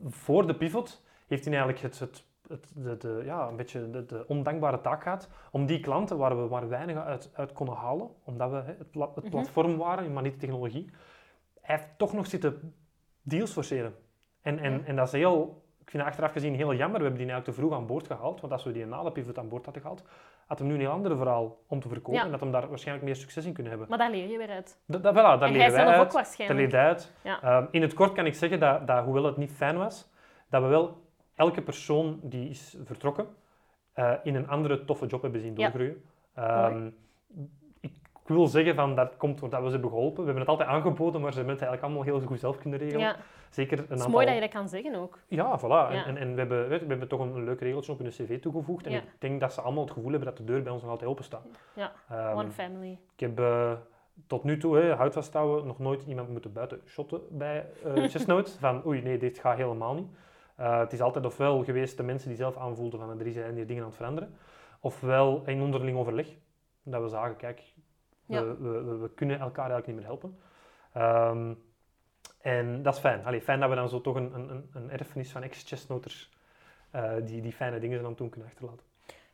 voor 0.04 0.46
de 0.46 0.54
pivot 0.54 1.02
heeft 1.28 1.44
hij 1.44 1.54
eigenlijk 1.54 1.82
het, 1.82 1.98
het, 1.98 2.24
het, 2.48 2.72
de, 2.74 2.96
de, 2.96 3.22
ja, 3.24 3.48
een 3.48 3.56
beetje 3.56 3.90
de, 3.90 4.06
de 4.06 4.24
ondankbare 4.26 4.80
taak 4.80 5.02
gehad 5.02 5.28
om 5.50 5.66
die 5.66 5.80
klanten 5.80 6.18
waar 6.18 6.42
we 6.42 6.48
maar 6.48 6.68
weinig 6.68 6.96
uit, 6.96 7.30
uit 7.34 7.52
konden 7.52 7.74
halen, 7.74 8.08
omdat 8.24 8.50
we 8.50 8.56
hè, 8.56 8.74
het, 8.78 8.90
pla- 8.90 9.10
het 9.14 9.24
Mhm. 9.24 9.30
platform 9.32 9.76
waren, 9.76 10.12
maar 10.12 10.22
niet 10.22 10.32
de 10.32 10.38
technologie, 10.38 10.90
hij 11.60 11.76
heeft 11.76 11.88
toch 11.96 12.12
nog 12.12 12.26
zitten 12.26 12.74
deals 13.22 13.52
forceren. 13.52 13.94
En, 14.42 14.58
en, 14.58 14.84
en 14.84 14.96
dat 14.96 15.06
is 15.06 15.12
heel, 15.12 15.62
ik 15.80 15.90
vind 15.90 16.02
het 16.02 16.12
achteraf 16.12 16.32
gezien 16.32 16.54
heel 16.54 16.74
jammer. 16.74 16.98
We 16.98 17.04
hebben 17.06 17.22
die 17.24 17.30
eigenlijk 17.32 17.44
te 17.44 17.52
vroeg 17.52 17.72
aan 17.72 17.86
boord 17.86 18.06
gehaald, 18.06 18.40
want 18.40 18.52
als 18.52 18.64
we 18.64 18.72
die 18.72 18.86
na 18.86 19.02
de 19.02 19.12
pivot 19.12 19.38
aan 19.38 19.48
boord 19.48 19.64
hadden 19.64 19.82
gehaald, 19.82 20.02
had 20.46 20.58
hem 20.58 20.68
nu 20.68 20.74
een 20.74 20.80
heel 20.80 20.90
ander 20.90 21.16
verhaal 21.16 21.58
om 21.66 21.80
te 21.80 21.88
verkopen 21.88 22.18
Ja. 22.18 22.24
en 22.24 22.30
dat 22.30 22.40
hem 22.40 22.50
daar 22.52 22.68
waarschijnlijk 22.68 23.06
meer 23.06 23.16
succes 23.16 23.44
in 23.44 23.52
kunnen 23.52 23.70
hebben. 23.72 23.88
Maar 23.90 23.98
daar 23.98 24.10
leer 24.10 24.28
je 24.30 24.38
weer 24.38 24.48
uit. 24.50 24.80
Dat, 24.86 25.02
dat, 25.02 25.12
voilà, 25.12 25.16
daar 25.16 25.42
en 25.42 25.52
leren 25.52 25.72
wij 25.72 25.80
zelf 25.80 25.88
ook 25.88 25.94
uit. 25.94 26.02
Dat 26.04 26.12
waarschijnlijk. 26.12 26.60
leert 26.60 26.72
hij 26.72 26.84
uit. 26.84 27.12
Ja. 27.22 27.42
Ehm, 27.42 27.66
in 27.70 27.82
het 27.82 27.94
kort 27.94 28.12
kan 28.12 28.26
ik 28.26 28.34
zeggen 28.34 28.60
dat, 28.60 28.86
dat, 28.86 29.04
hoewel 29.04 29.24
het 29.24 29.36
niet 29.36 29.52
fijn 29.52 29.76
was, 29.78 30.10
dat 30.50 30.62
we 30.62 30.68
wel 30.68 31.06
elke 31.38 31.62
persoon 31.62 32.20
die 32.22 32.48
is 32.48 32.77
vertrokken 32.85 33.27
eh, 33.92 34.12
in 34.22 34.35
een 34.35 34.48
andere 34.48 34.85
toffe 34.85 35.07
job 35.07 35.22
hebben 35.22 35.40
zien 35.40 35.55
Ja. 35.57 35.62
doorgroeien. 35.70 36.03
Ehm, 36.35 36.87
ik, 37.81 37.92
ik 38.22 38.35
wil 38.35 38.46
zeggen 38.46 38.74
van 38.74 38.94
dat 38.94 39.16
komt 39.16 39.38
doordat 39.38 39.61
we 39.61 39.66
ze 39.66 39.72
hebben 39.72 39.90
geholpen. 39.90 40.18
We 40.18 40.24
hebben 40.24 40.40
het 40.40 40.48
altijd 40.51 40.68
aangeboden, 40.68 41.20
maar 41.20 41.31
ze 41.33 41.37
hebben 41.38 41.55
het 41.57 41.64
eigenlijk 41.64 41.83
allemaal 41.94 42.14
heel 42.14 42.27
goed 42.29 42.40
zelf 42.40 42.59
kunnen 42.59 42.79
regelen. 42.79 43.01
Ja, 43.01 43.16
Zeker 43.51 43.72
een 43.79 43.85
het 43.85 43.92
is 43.92 43.96
aantal... 43.98 44.11
mooi 44.14 44.27
dat 44.27 44.35
je 44.35 44.40
dat 44.40 44.51
kan 44.51 44.68
zeggen 44.68 44.94
ook. 44.94 45.18
Ja, 45.29 45.59
voilà. 45.59 45.62
Ja. 45.62 45.90
En, 45.90 46.05
en, 46.05 46.16
en 46.16 46.33
we, 46.35 46.38
hebben, 46.38 46.68
we 46.68 46.87
hebben 46.87 47.09
toch 47.09 47.20
een, 47.20 47.35
een 47.35 47.44
leuk 47.44 47.61
regeltje 47.61 47.92
op 47.92 47.98
hun 47.98 48.09
cv 48.09 48.40
toegevoegd. 48.40 48.87
En 48.87 48.92
ik 48.92 49.03
denk 49.18 49.40
dat 49.40 49.53
ze 49.53 49.61
allemaal 49.61 49.85
het 49.85 49.92
gevoel 49.92 50.11
hebben 50.11 50.29
dat 50.29 50.37
de 50.37 50.44
deur 50.44 50.62
bij 50.62 50.72
ons 50.72 50.83
nog 50.83 50.90
altijd 50.90 51.11
open 51.11 51.24
staat. 51.24 51.46
Ja, 51.74 51.92
Ehm, 52.09 52.37
One 52.38 52.51
family. 52.51 52.98
ik 53.14 53.20
heb 53.20 53.38
eh, 53.38 53.72
tot 54.27 54.44
nu 54.44 54.59
toe, 54.59 54.77
hè, 54.77 54.94
hout 54.94 55.14
vasthouden, 55.14 55.66
nog 55.66 55.79
nooit 55.79 56.03
iemand 56.07 56.29
moeten 56.29 56.53
buiten 56.53 56.81
shotten 56.87 57.20
bij 57.31 57.66
uh, 57.87 57.92
Chestnut. 58.11 58.57
van 58.61 58.87
oei, 58.87 59.03
nee, 59.03 59.18
dit 59.18 59.38
gaat 59.38 59.57
helemaal 59.57 59.94
niet. 59.94 60.09
Uh, 60.61 60.79
het 60.79 60.92
is 60.92 61.01
altijd 61.01 61.25
ofwel 61.25 61.64
geweest 61.64 61.97
de 61.97 62.03
mensen 62.03 62.29
die 62.29 62.37
zelf 62.37 62.57
aanvoelden 62.57 63.01
van 63.01 63.21
er 63.21 63.33
zijn 63.33 63.55
hier 63.55 63.66
dingen 63.66 63.83
aan 63.83 63.88
het 63.88 63.97
veranderen, 63.97 64.35
ofwel 64.81 65.42
in 65.47 65.61
onderling 65.61 65.99
overleg. 65.99 66.27
Dat 66.83 67.03
we 67.03 67.09
zagen, 67.09 67.37
kijk, 67.37 67.75
we, 68.27 68.57
we, 68.59 68.97
we, 68.97 69.11
kunnen 69.14 69.38
elkaar 69.38 69.71
eigenlijk 69.71 69.87
niet 69.87 69.97
meer 69.97 70.07
helpen. 70.07 70.38
Um, 70.97 71.66
en 72.40 72.83
dat 72.83 72.94
is 72.94 73.01
fijn. 73.01 73.25
Allee, 73.25 73.40
fijn 73.40 73.61
dat 73.61 73.68
we 73.68 73.75
dan 73.75 73.88
zo 73.88 74.01
toch 74.01 74.16
een, 74.16 74.35
een, 74.35 74.71
een 74.73 74.90
erfenis 74.90 75.31
van 75.31 75.42
ex-chestnoters 75.42 76.31
uh, 76.94 77.12
die, 77.25 77.40
die 77.40 77.53
fijne 77.53 77.79
dingen 77.79 78.03
dan 78.03 78.14
toen 78.14 78.29
kunnen 78.29 78.49
achterlaten. 78.49 78.87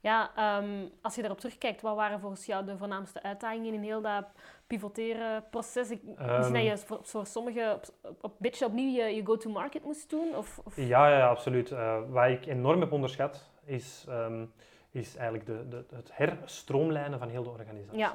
Ja, 0.05 0.31
um, 0.63 0.91
als 1.03 1.15
je 1.15 1.21
daarop 1.21 1.41
terugkijkt, 1.41 1.83
wat 1.83 1.97
waren 1.97 2.21
volgens 2.21 2.47
jou 2.47 2.65
de 2.65 2.77
voornaamste 2.77 3.23
uitdagingen 3.23 3.75
in 3.75 3.83
heel 3.83 4.01
dat 4.01 4.25
pivoteren 4.67 5.45
proces? 5.51 5.91
Ik, 5.91 6.03
um, 6.03 6.37
misschien 6.37 6.55
dat 6.55 6.65
je 6.65 6.79
voor, 6.79 6.99
voor 7.03 7.27
sommigen 7.27 7.81
een 8.03 8.31
beetje 8.39 8.67
opnieuw 8.67 9.03
je, 9.03 9.15
je 9.15 9.27
go-to-market 9.27 9.85
moest 9.85 10.11
doen? 10.11 10.37
Of, 10.37 10.61
of? 10.65 10.77
Ja, 10.77 11.09
ja, 11.09 11.29
absoluut. 11.29 11.71
Uh, 11.71 11.99
wat 12.09 12.29
ik 12.29 12.47
enorm 12.47 12.81
heb 12.81 12.93
onderschat, 12.93 13.51
is, 13.65 14.07
um, 14.09 14.53
is 14.91 15.17
eigenlijk 15.17 15.47
de, 15.47 15.69
de, 15.69 15.85
het 15.95 16.11
herstroomlijnen 16.13 17.19
van 17.19 17.29
heel 17.29 17.43
de 17.43 17.51
organisatie. 17.51 17.99
Ja. 17.99 18.13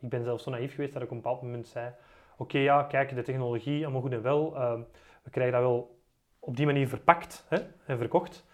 Ik 0.00 0.08
ben 0.08 0.24
zelfs 0.24 0.42
zo 0.44 0.50
naïef 0.50 0.74
geweest 0.74 0.92
dat 0.92 1.02
ik 1.02 1.08
op 1.08 1.16
een 1.16 1.22
bepaald 1.22 1.42
moment 1.42 1.68
zei 1.68 1.94
oké, 2.36 2.58
ja, 2.58 2.82
kijk, 2.82 3.14
de 3.14 3.22
technologie, 3.22 3.82
allemaal 3.82 4.00
goed 4.00 4.12
en 4.12 4.22
wel. 4.22 4.56
Uh, 4.56 4.80
we 5.22 5.30
krijgen 5.30 5.52
dat 5.52 5.62
wel 5.62 6.00
op 6.38 6.56
die 6.56 6.66
manier 6.66 6.88
verpakt 6.88 7.46
hè, 7.48 7.58
en 7.86 7.98
verkocht. 7.98 8.46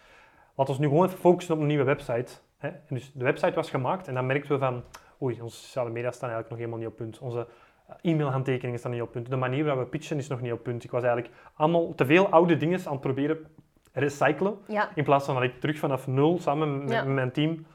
Laten 0.59 0.75
we 0.75 0.81
nu 0.81 0.89
gewoon 0.89 1.07
even 1.07 1.19
focussen 1.19 1.55
op 1.55 1.61
een 1.61 1.67
nieuwe 1.67 1.85
website. 1.85 2.33
Hè. 2.57 2.69
En 2.69 2.83
dus 2.89 3.13
de 3.13 3.25
website 3.25 3.53
was 3.53 3.71
gemaakt 3.71 4.09
en 4.09 4.15
dan 4.15 4.27
merkten 4.27 4.53
we 4.53 4.59
van, 4.59 4.83
oei, 5.23 5.41
onze 5.41 5.57
sociale 5.57 5.91
media 5.91 6.11
staan 6.11 6.31
eigenlijk 6.31 6.51
nog 6.51 6.59
helemaal 6.59 6.79
niet 6.79 6.89
op 6.89 6.97
punt. 6.97 7.19
Onze 7.19 7.47
eh, 7.87 8.13
e-mailhandtekeningen 8.13 8.79
staan 8.79 8.91
niet 8.91 9.03
op 9.03 9.13
punt. 9.13 9.31
De 9.31 9.37
manier 9.37 9.65
waarop 9.65 9.83
we 9.83 9.91
pitchen 9.91 10.19
is 10.19 10.29
nog 10.29 10.41
niet 10.41 10.53
op 10.53 10.63
punt. 10.63 10.85
Ik 10.85 10.91
was 10.91 11.03
eigenlijk 11.03 11.35
allemaal 11.55 11.95
te 11.95 12.07
veel 12.07 12.29
oude 12.29 12.57
dingen 12.57 12.81
aan 12.85 12.93
het 12.93 13.01
proberen 13.01 13.47
recyclen. 13.93 14.59
Ja. 14.67 14.91
In 14.95 15.05
plaats 15.05 15.25
van 15.25 15.35
dat 15.35 15.45
ik 15.45 15.61
terug 15.61 15.79
vanaf 15.79 16.07
nul, 16.07 16.39
samen 16.39 16.85
met, 16.85 17.07
mijn 17.07 17.33
team, 17.33 17.67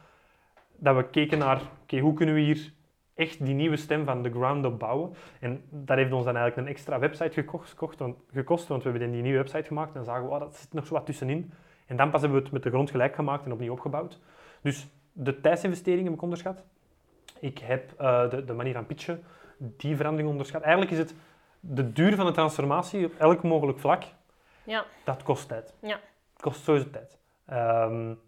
dat 0.78 0.96
we 0.96 1.10
keken 1.10 1.38
naar, 1.38 1.62
oké, 1.84 2.00
hoe 2.00 2.13
kunnen 2.13 2.36
we 2.36 2.41
hier 2.41 2.74
echt 3.15 3.46
die 3.46 3.56
nieuwe 3.56 3.78
stem 3.78 4.06
van 4.06 4.24
de 4.24 4.32
ground 4.32 4.65
up 4.65 4.80
bouwen. 4.80 5.13
En 5.39 5.63
dat 5.69 5.98
heeft 5.98 6.12
ons 6.12 6.26
dan 6.26 6.36
eigenlijk 6.36 6.67
een 6.67 6.74
extra 6.74 7.00
website 7.00 7.34
gekost, 7.34 7.76
gekost 8.32 8.67
want 8.67 8.84
we 8.84 8.89
hebben 8.89 9.12
die 9.12 9.22
nieuwe 9.22 9.38
website 9.38 9.67
gemaakt 9.67 9.96
en 9.96 10.04
zagen 10.04 10.24
we, 10.24 10.30
oh, 10.30 10.39
dat 10.39 10.56
zit 10.56 10.74
nog 10.74 10.88
zo 10.88 10.93
wat 10.93 11.06
tussenin. 11.06 11.54
En 11.86 11.96
dan 11.96 12.10
pas 12.10 12.22
hebben 12.22 12.38
we 12.39 12.43
het 12.43 12.54
met 12.54 12.63
de 12.63 12.69
grond 12.69 12.91
gelijk 12.91 13.15
gemaakt 13.15 13.46
en 13.46 13.52
opnieuw 13.52 13.72
opgebouwd. 13.72 14.19
Dus 14.62 14.88
de 15.12 15.41
tijdsinvesteringen 15.41 16.06
heb 16.06 16.13
ik 16.13 16.22
onderschat. 16.22 16.63
Ik 17.39 17.58
heb 17.58 18.02
uh, 18.02 18.30
de, 18.30 18.46
de 18.46 18.54
manier 18.54 18.74
van 18.74 18.86
pitchen, 18.86 19.24
die 19.58 19.96
verandering 19.96 20.30
onderschat. 20.30 20.62
Eigenlijk 20.62 20.91
is 20.91 20.98
het 20.98 21.15
de 21.60 21.93
duur 21.93 22.15
van 22.15 22.26
de 22.26 22.32
transformatie 22.32 23.06
op 23.06 23.13
elk 23.17 23.43
mogelijk 23.43 23.80
vlak. 23.80 24.04
Ja. 24.63 24.86
Dat 25.04 25.24
kost 25.24 25.48
tijd. 25.48 25.74
Ja. 25.82 26.00
kost 26.39 26.63
sowieso 26.63 26.89
tijd. 26.89 27.17
Um, 27.52 28.19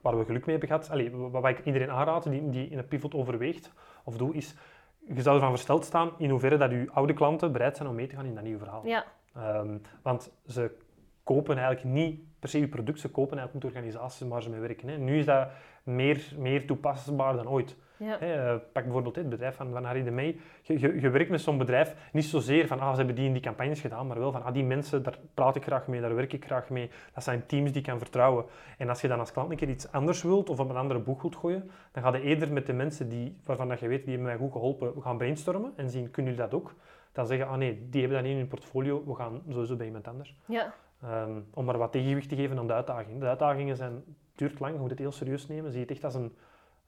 waar 0.00 0.18
we 0.18 0.24
geluk 0.24 0.46
mee 0.46 0.58
hebben 0.58 0.68
gehad, 0.68 0.90
allee, 0.90 1.10
wat 1.10 1.46
ik 1.46 1.64
iedereen 1.64 1.90
aanraad 1.90 2.30
die, 2.30 2.50
die 2.50 2.68
in 2.68 2.78
een 2.78 2.88
pivot 2.88 3.14
overweegt 3.14 3.72
of 4.04 4.16
doet, 4.16 4.34
is 4.34 4.54
je 4.98 5.22
zou 5.22 5.34
ervan 5.34 5.50
versteld 5.50 5.84
staan 5.84 6.12
in 6.18 6.30
hoeverre 6.30 6.56
dat 6.56 6.70
je 6.70 6.88
oude 6.92 7.12
klanten 7.12 7.52
bereid 7.52 7.76
zijn 7.76 7.88
om 7.88 7.94
mee 7.94 8.06
te 8.06 8.16
gaan 8.16 8.24
in 8.24 8.34
dat 8.34 8.44
nieuwe 8.44 8.58
verhaal. 8.58 8.86
Ja. 8.86 9.04
Um, 9.36 9.82
want 10.02 10.30
ze 10.46 10.76
kopen 11.24 11.56
eigenlijk 11.56 11.94
niet 11.94 12.20
per 12.38 12.48
se 12.48 12.58
je 12.58 12.68
product, 12.68 13.00
ze 13.00 13.10
kopen 13.10 13.38
eigenlijk 13.38 13.66
de 13.66 13.72
organisaties 13.72 14.28
waar 14.28 14.42
ze 14.42 14.50
mee 14.50 14.60
werken. 14.60 14.88
Hè. 14.88 14.96
Nu 14.96 15.18
is 15.18 15.24
dat 15.24 15.48
meer, 15.82 16.32
meer 16.36 16.66
toepasbaar 16.66 17.36
dan 17.36 17.48
ooit. 17.48 17.76
Ja. 17.96 18.18
Eh, 18.18 18.54
pak 18.72 18.82
bijvoorbeeld 18.82 19.16
het 19.16 19.28
bedrijf 19.28 19.56
van, 19.56 19.72
van 19.72 19.84
Harry 19.84 20.02
de 20.02 20.10
Meij. 20.10 20.36
Je, 20.62 20.80
je, 20.80 21.00
je 21.00 21.10
werkt 21.10 21.30
met 21.30 21.40
zo'n 21.40 21.58
bedrijf 21.58 22.10
niet 22.12 22.24
zozeer 22.24 22.66
van 22.66 22.80
ah, 22.80 22.90
ze 22.90 22.96
hebben 22.96 23.14
die 23.14 23.26
en 23.26 23.32
die 23.32 23.42
campagnes 23.42 23.80
gedaan, 23.80 24.06
maar 24.06 24.18
wel 24.18 24.32
van 24.32 24.42
ah, 24.42 24.54
die 24.54 24.64
mensen, 24.64 25.02
daar 25.02 25.18
praat 25.34 25.56
ik 25.56 25.62
graag 25.62 25.86
mee, 25.86 26.00
daar 26.00 26.14
werk 26.14 26.32
ik 26.32 26.44
graag 26.44 26.70
mee. 26.70 26.90
Dat 27.14 27.24
zijn 27.24 27.46
teams 27.46 27.70
die 27.70 27.80
ik 27.80 27.86
kan 27.88 27.98
vertrouwen. 27.98 28.44
En 28.78 28.88
als 28.88 29.00
je 29.00 29.08
dan 29.08 29.18
als 29.18 29.32
klant 29.32 29.50
een 29.50 29.56
keer 29.56 29.68
iets 29.68 29.92
anders 29.92 30.22
wilt 30.22 30.50
of 30.50 30.60
op 30.60 30.70
een 30.70 30.76
andere 30.76 31.00
boeg 31.00 31.22
wilt 31.22 31.36
gooien, 31.36 31.70
dan 31.92 32.02
ga 32.02 32.16
je 32.16 32.22
eerder 32.22 32.52
met 32.52 32.66
de 32.66 32.72
mensen 32.72 33.08
die, 33.08 33.36
waarvan 33.44 33.68
dat 33.68 33.80
je 33.80 33.88
weet, 33.88 34.04
die 34.04 34.14
hebben 34.14 34.28
mij 34.28 34.36
goed 34.36 34.52
geholpen, 34.52 35.02
gaan 35.02 35.16
brainstormen 35.16 35.72
en 35.76 35.90
zien, 35.90 36.10
kunnen 36.10 36.32
jullie 36.32 36.48
dat 36.48 36.60
ook? 36.60 36.74
Dan 37.12 37.26
zeggen, 37.26 37.48
ah 37.48 37.56
nee, 37.56 37.88
die 37.90 38.00
hebben 38.00 38.18
dat 38.18 38.26
niet 38.26 38.36
in 38.36 38.38
hun 38.38 38.48
portfolio, 38.48 39.04
we 39.06 39.14
gaan 39.14 39.42
sowieso 39.48 39.76
bij 39.76 39.86
iemand 39.86 40.08
anders. 40.08 40.36
Ja. 40.44 40.74
Um, 41.04 41.46
om 41.54 41.64
maar 41.64 41.78
wat 41.78 41.92
tegenwicht 41.92 42.28
te 42.28 42.36
geven 42.36 42.58
aan 42.58 42.66
de 42.66 42.72
uitdagingen. 42.72 43.20
De 43.20 43.26
uitdagingen 43.26 43.76
zijn, 43.76 44.04
duurt 44.34 44.60
lang, 44.60 44.74
je 44.74 44.80
moet 44.80 44.90
het 44.90 44.98
heel 44.98 45.12
serieus 45.12 45.46
nemen. 45.46 45.70
Zie 45.70 45.80
je 45.80 45.86
het 45.86 45.94
echt 45.94 46.04
als 46.04 46.14
een 46.14 46.36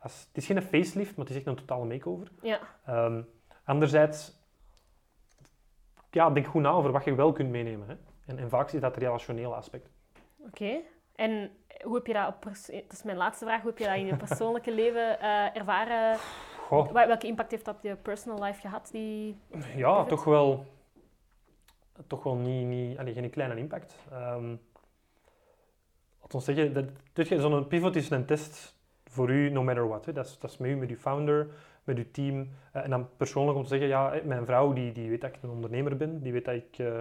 het 0.06 0.28
is 0.32 0.46
geen 0.46 0.62
facelift, 0.62 1.16
maar 1.16 1.26
het 1.26 1.34
is 1.34 1.36
echt 1.36 1.46
een 1.46 1.56
totale 1.56 1.84
makeover. 1.84 2.28
Ja. 2.42 2.60
Um, 2.88 3.28
anderzijds, 3.64 4.32
ja, 6.10 6.30
denk 6.30 6.46
goed 6.46 6.62
na 6.62 6.70
over 6.70 6.92
wat 6.92 7.04
je 7.04 7.14
wel 7.14 7.32
kunt 7.32 7.50
meenemen. 7.50 7.88
Hè. 7.88 7.94
En, 8.26 8.38
en 8.38 8.48
vaak 8.48 8.68
zit 8.68 8.80
dat 8.80 8.96
relationele 8.96 9.54
aspect. 9.54 9.90
Oké. 10.36 10.80
En 11.14 11.50
hoe 11.82 11.94
heb 11.94 12.06
je 12.06 12.12
dat 12.12 12.28
op... 12.28 12.44
Dat 12.44 12.92
is 12.92 13.02
mijn 13.02 13.16
laatste 13.16 13.44
vraag. 13.44 13.60
Hoe 13.60 13.70
heb 13.70 13.78
je 13.78 13.84
dat 13.84 13.96
in 13.96 14.06
je 14.06 14.16
persoonlijke 14.26 14.74
leven 14.74 15.18
uh, 15.20 15.56
ervaren? 15.56 16.18
Goh. 16.66 16.92
Welke 16.92 17.26
impact 17.26 17.50
heeft 17.50 17.64
dat 17.64 17.74
op 17.74 17.82
je 17.82 17.96
personal 17.96 18.42
life 18.42 18.60
gehad? 18.60 18.88
Die... 18.92 19.40
Ja, 19.76 20.04
toch 20.04 20.24
wel... 20.24 20.66
Toch 22.06 22.22
wel 22.22 22.36
niet... 22.36 22.66
niet 22.66 22.98
allee, 22.98 23.12
geen 23.12 23.30
kleine 23.30 23.56
impact. 23.56 23.96
Um, 24.12 24.60
laten 26.20 26.54
we 26.54 26.84
zeggen, 27.14 27.40
zo'n 27.40 27.66
pivot 27.66 27.96
is 27.96 28.10
een 28.10 28.26
test 28.26 28.76
voor 29.04 29.30
u, 29.30 29.50
no 29.50 29.62
matter 29.62 29.88
what. 29.88 30.06
Hè. 30.06 30.12
Dat, 30.12 30.26
is, 30.26 30.38
dat 30.38 30.50
is 30.50 30.56
met 30.56 30.70
u, 30.70 30.76
met 30.76 30.90
uw 30.90 30.96
founder, 30.96 31.48
met 31.84 31.96
uw 31.96 32.10
team. 32.12 32.38
Uh, 32.76 32.84
en 32.84 32.90
dan 32.90 33.08
persoonlijk 33.16 33.56
om 33.56 33.62
te 33.62 33.68
zeggen, 33.68 33.88
ja, 33.88 34.20
mijn 34.24 34.44
vrouw 34.44 34.72
die, 34.72 34.92
die 34.92 35.10
weet 35.10 35.20
dat 35.20 35.30
ik 35.30 35.42
een 35.42 35.50
ondernemer 35.50 35.96
ben, 35.96 36.22
die 36.22 36.32
weet 36.32 36.44
dat 36.44 36.54
ik... 36.54 36.78
Uh, 36.78 36.98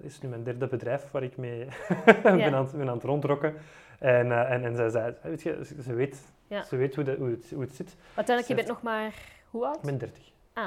is 0.00 0.20
nu 0.20 0.28
mijn 0.28 0.44
derde 0.44 0.66
bedrijf 0.66 1.10
waar 1.10 1.22
ik 1.22 1.36
mee 1.36 1.66
ben, 2.22 2.54
aan, 2.54 2.68
ben 2.72 2.88
aan 2.88 2.94
het 2.94 3.02
rondrokken. 3.02 3.54
En, 3.98 4.26
uh, 4.26 4.50
en, 4.50 4.64
en 4.64 4.76
zij 4.76 4.88
zei, 4.88 5.14
weet 5.22 5.42
je, 5.42 5.64
ze, 5.82 5.94
weet, 5.94 6.22
ze 6.68 6.76
weet 6.76 6.94
hoe, 6.94 7.04
het, 7.04 7.50
hoe 7.50 7.60
het 7.60 7.74
zit. 7.74 7.96
Uiteindelijk, 8.14 8.48
je 8.48 8.54
bent 8.54 8.68
nog 8.68 8.82
maar... 8.82 9.14
Hoe 9.50 9.66
oud? 9.66 9.76
Ik 9.76 9.82
ben 9.82 9.98
30. 9.98 10.32
Ah, 10.52 10.66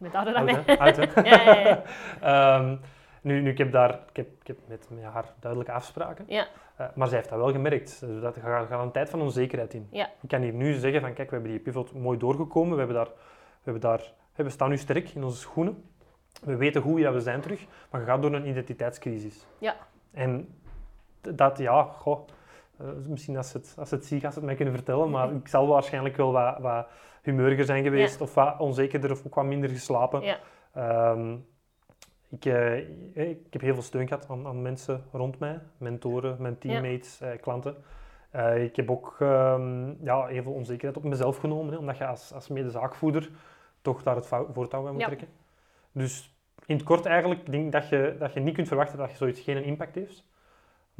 mij. 0.00 0.78
Oud, 0.78 0.96
hè? 0.96 1.22
ja, 1.30 1.42
ja, 1.42 1.82
ja. 2.20 2.58
um, 2.58 2.80
nu, 3.22 3.40
nu 3.40 3.50
ik 3.50 3.58
heb 3.58 3.72
daar, 3.72 3.90
ik 3.90 4.16
heb, 4.16 4.26
ik 4.40 4.46
heb 4.46 4.56
met, 4.66 4.86
met 4.90 5.04
haar 5.04 5.24
duidelijke 5.40 5.72
afspraken. 5.72 6.24
Ja. 6.28 6.46
Uh, 6.80 6.86
maar 6.94 7.08
zij 7.08 7.16
heeft 7.16 7.30
dat 7.30 7.38
wel 7.38 7.52
gemerkt. 7.52 8.00
Dus 8.00 8.20
dat 8.20 8.36
gaat, 8.42 8.68
gaat 8.68 8.82
een 8.82 8.90
tijd 8.90 9.10
van 9.10 9.20
onzekerheid 9.20 9.74
in. 9.74 9.88
Ja. 9.90 10.10
Ik 10.20 10.28
kan 10.28 10.42
hier 10.42 10.52
nu 10.52 10.74
zeggen 10.74 11.00
van, 11.00 11.12
kijk, 11.12 11.28
we 11.28 11.34
hebben 11.34 11.52
die 11.52 11.60
pivot 11.60 11.92
mooi 11.92 12.18
doorgekomen. 12.18 12.72
We, 12.72 12.78
hebben 12.78 12.96
daar, 12.96 13.08
we, 13.08 13.70
hebben 13.70 13.82
daar, 13.82 14.12
we 14.34 14.50
staan 14.50 14.68
nu 14.68 14.76
sterk 14.76 15.10
in 15.10 15.24
onze 15.24 15.38
schoenen. 15.38 15.84
We 16.42 16.56
weten 16.56 16.82
hoe 16.82 17.00
ja, 17.00 17.12
we 17.12 17.20
zijn 17.20 17.40
terug. 17.40 17.66
Maar 17.90 18.00
je 18.00 18.06
gaat 18.06 18.22
door 18.22 18.32
een 18.32 18.48
identiteitscrisis. 18.48 19.46
Ja. 19.58 19.76
En 20.10 20.48
dat, 21.20 21.58
ja, 21.58 21.82
goh, 21.82 22.28
uh, 22.82 22.88
misschien 23.06 23.36
als 23.36 23.52
het, 23.52 23.74
als 23.78 23.90
het 23.90 24.06
zie, 24.06 24.20
gaat 24.20 24.34
het 24.34 24.44
mij 24.44 24.54
kunnen 24.54 24.74
vertellen. 24.74 25.10
Maar 25.10 25.32
ik 25.32 25.48
zal 25.48 25.66
waarschijnlijk 25.66 26.16
wel 26.16 26.32
wat, 26.32 26.58
wat 26.58 26.86
humeuriger 27.22 27.64
zijn 27.64 27.82
geweest. 27.82 28.18
Ja. 28.18 28.24
Of 28.24 28.34
wat 28.34 28.58
onzekerder 28.58 29.10
of 29.10 29.26
ook 29.26 29.34
wat 29.34 29.44
minder 29.44 29.70
geslapen. 29.70 30.22
Ja. 30.22 30.38
Um, 31.12 31.46
ik, 32.28 32.44
uh, 32.44 32.76
ik 33.14 33.46
heb 33.50 33.60
heel 33.60 33.74
veel 33.74 33.82
steun 33.82 34.08
gehad 34.08 34.26
aan, 34.28 34.46
aan 34.46 34.62
mensen 34.62 35.04
rond 35.12 35.38
mij, 35.38 35.60
mentoren, 35.78 36.36
mijn 36.38 36.58
teammates, 36.58 37.20
uh, 37.22 37.28
klanten. 37.40 37.76
Ik 38.56 38.76
heb 38.76 38.90
ook 38.90 39.16
um, 39.20 39.98
ja, 40.02 40.26
heel 40.26 40.42
veel 40.42 40.52
onzekerheid 40.52 40.96
op 40.96 41.04
mezelf 41.04 41.36
genomen, 41.36 41.72
hè, 41.72 41.78
omdat 41.78 41.98
je 41.98 42.06
als, 42.06 42.32
als 42.32 42.48
medezaakvoerder 42.48 43.30
toch 43.82 44.02
daar 44.02 44.16
het 44.16 44.26
voortouw 44.26 44.82
bij 44.82 44.92
moet 44.92 45.04
trekken. 45.04 45.28
Dus 45.92 46.34
in 46.66 46.76
het 46.76 46.84
kort 46.84 47.06
eigenlijk, 47.06 47.50
denk 47.50 47.72
dat 47.72 47.88
je, 47.88 48.16
dat 48.18 48.32
je 48.32 48.40
niet 48.40 48.54
kunt 48.54 48.68
verwachten 48.68 48.98
dat 48.98 49.10
je 49.10 49.16
zoiets 49.16 49.40
geen 49.40 49.64
impact 49.64 49.94
heeft. 49.94 50.24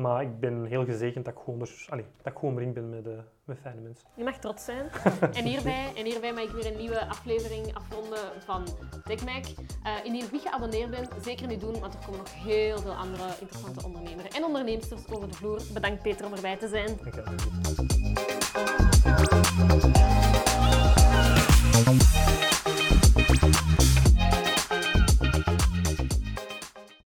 Maar 0.01 0.23
ik 0.23 0.41
ben 0.41 0.65
heel 0.65 0.85
gezegend 0.85 1.25
dat 1.25 1.35
ik 1.35 1.41
gewoon, 1.45 1.61
er, 1.61 1.87
allez, 1.89 2.05
dat 2.23 2.33
ik 2.33 2.39
gewoon 2.39 2.57
erin 2.57 2.73
ben 2.73 2.89
met, 2.89 3.07
uh, 3.07 3.13
met 3.45 3.59
fijne 3.63 3.81
mensen. 3.81 4.09
Je 4.15 4.25
mag 4.25 4.39
trots 4.39 4.65
zijn. 4.65 4.91
en, 5.39 5.45
hierbij, 5.45 5.93
en 5.97 6.05
hierbij 6.05 6.33
mag 6.33 6.43
ik 6.43 6.51
weer 6.51 6.67
een 6.67 6.79
nieuwe 6.79 7.07
aflevering 7.07 7.75
afronden 7.75 8.19
van 8.45 8.65
TechMac. 9.05 9.45
Uh, 9.45 10.05
indien 10.05 10.23
je 10.23 10.29
niet 10.33 10.43
geabonneerd 10.43 10.91
bent, 10.91 11.09
zeker 11.23 11.47
niet 11.47 11.61
doen, 11.61 11.81
want 11.81 11.95
er 11.95 12.01
komen 12.05 12.19
nog 12.19 12.35
heel 12.35 12.79
veel 12.79 12.95
andere 12.95 13.25
interessante 13.41 13.85
ondernemers 13.85 14.29
en 14.37 14.45
ondernemers 14.45 14.93
over 14.93 15.29
de 15.29 15.35
vloer. 15.35 15.61
Bedankt 15.73 16.03
Peter 16.03 16.27
om 16.27 16.33
erbij 16.33 16.57
te 16.57 16.69
zijn. 16.69 16.99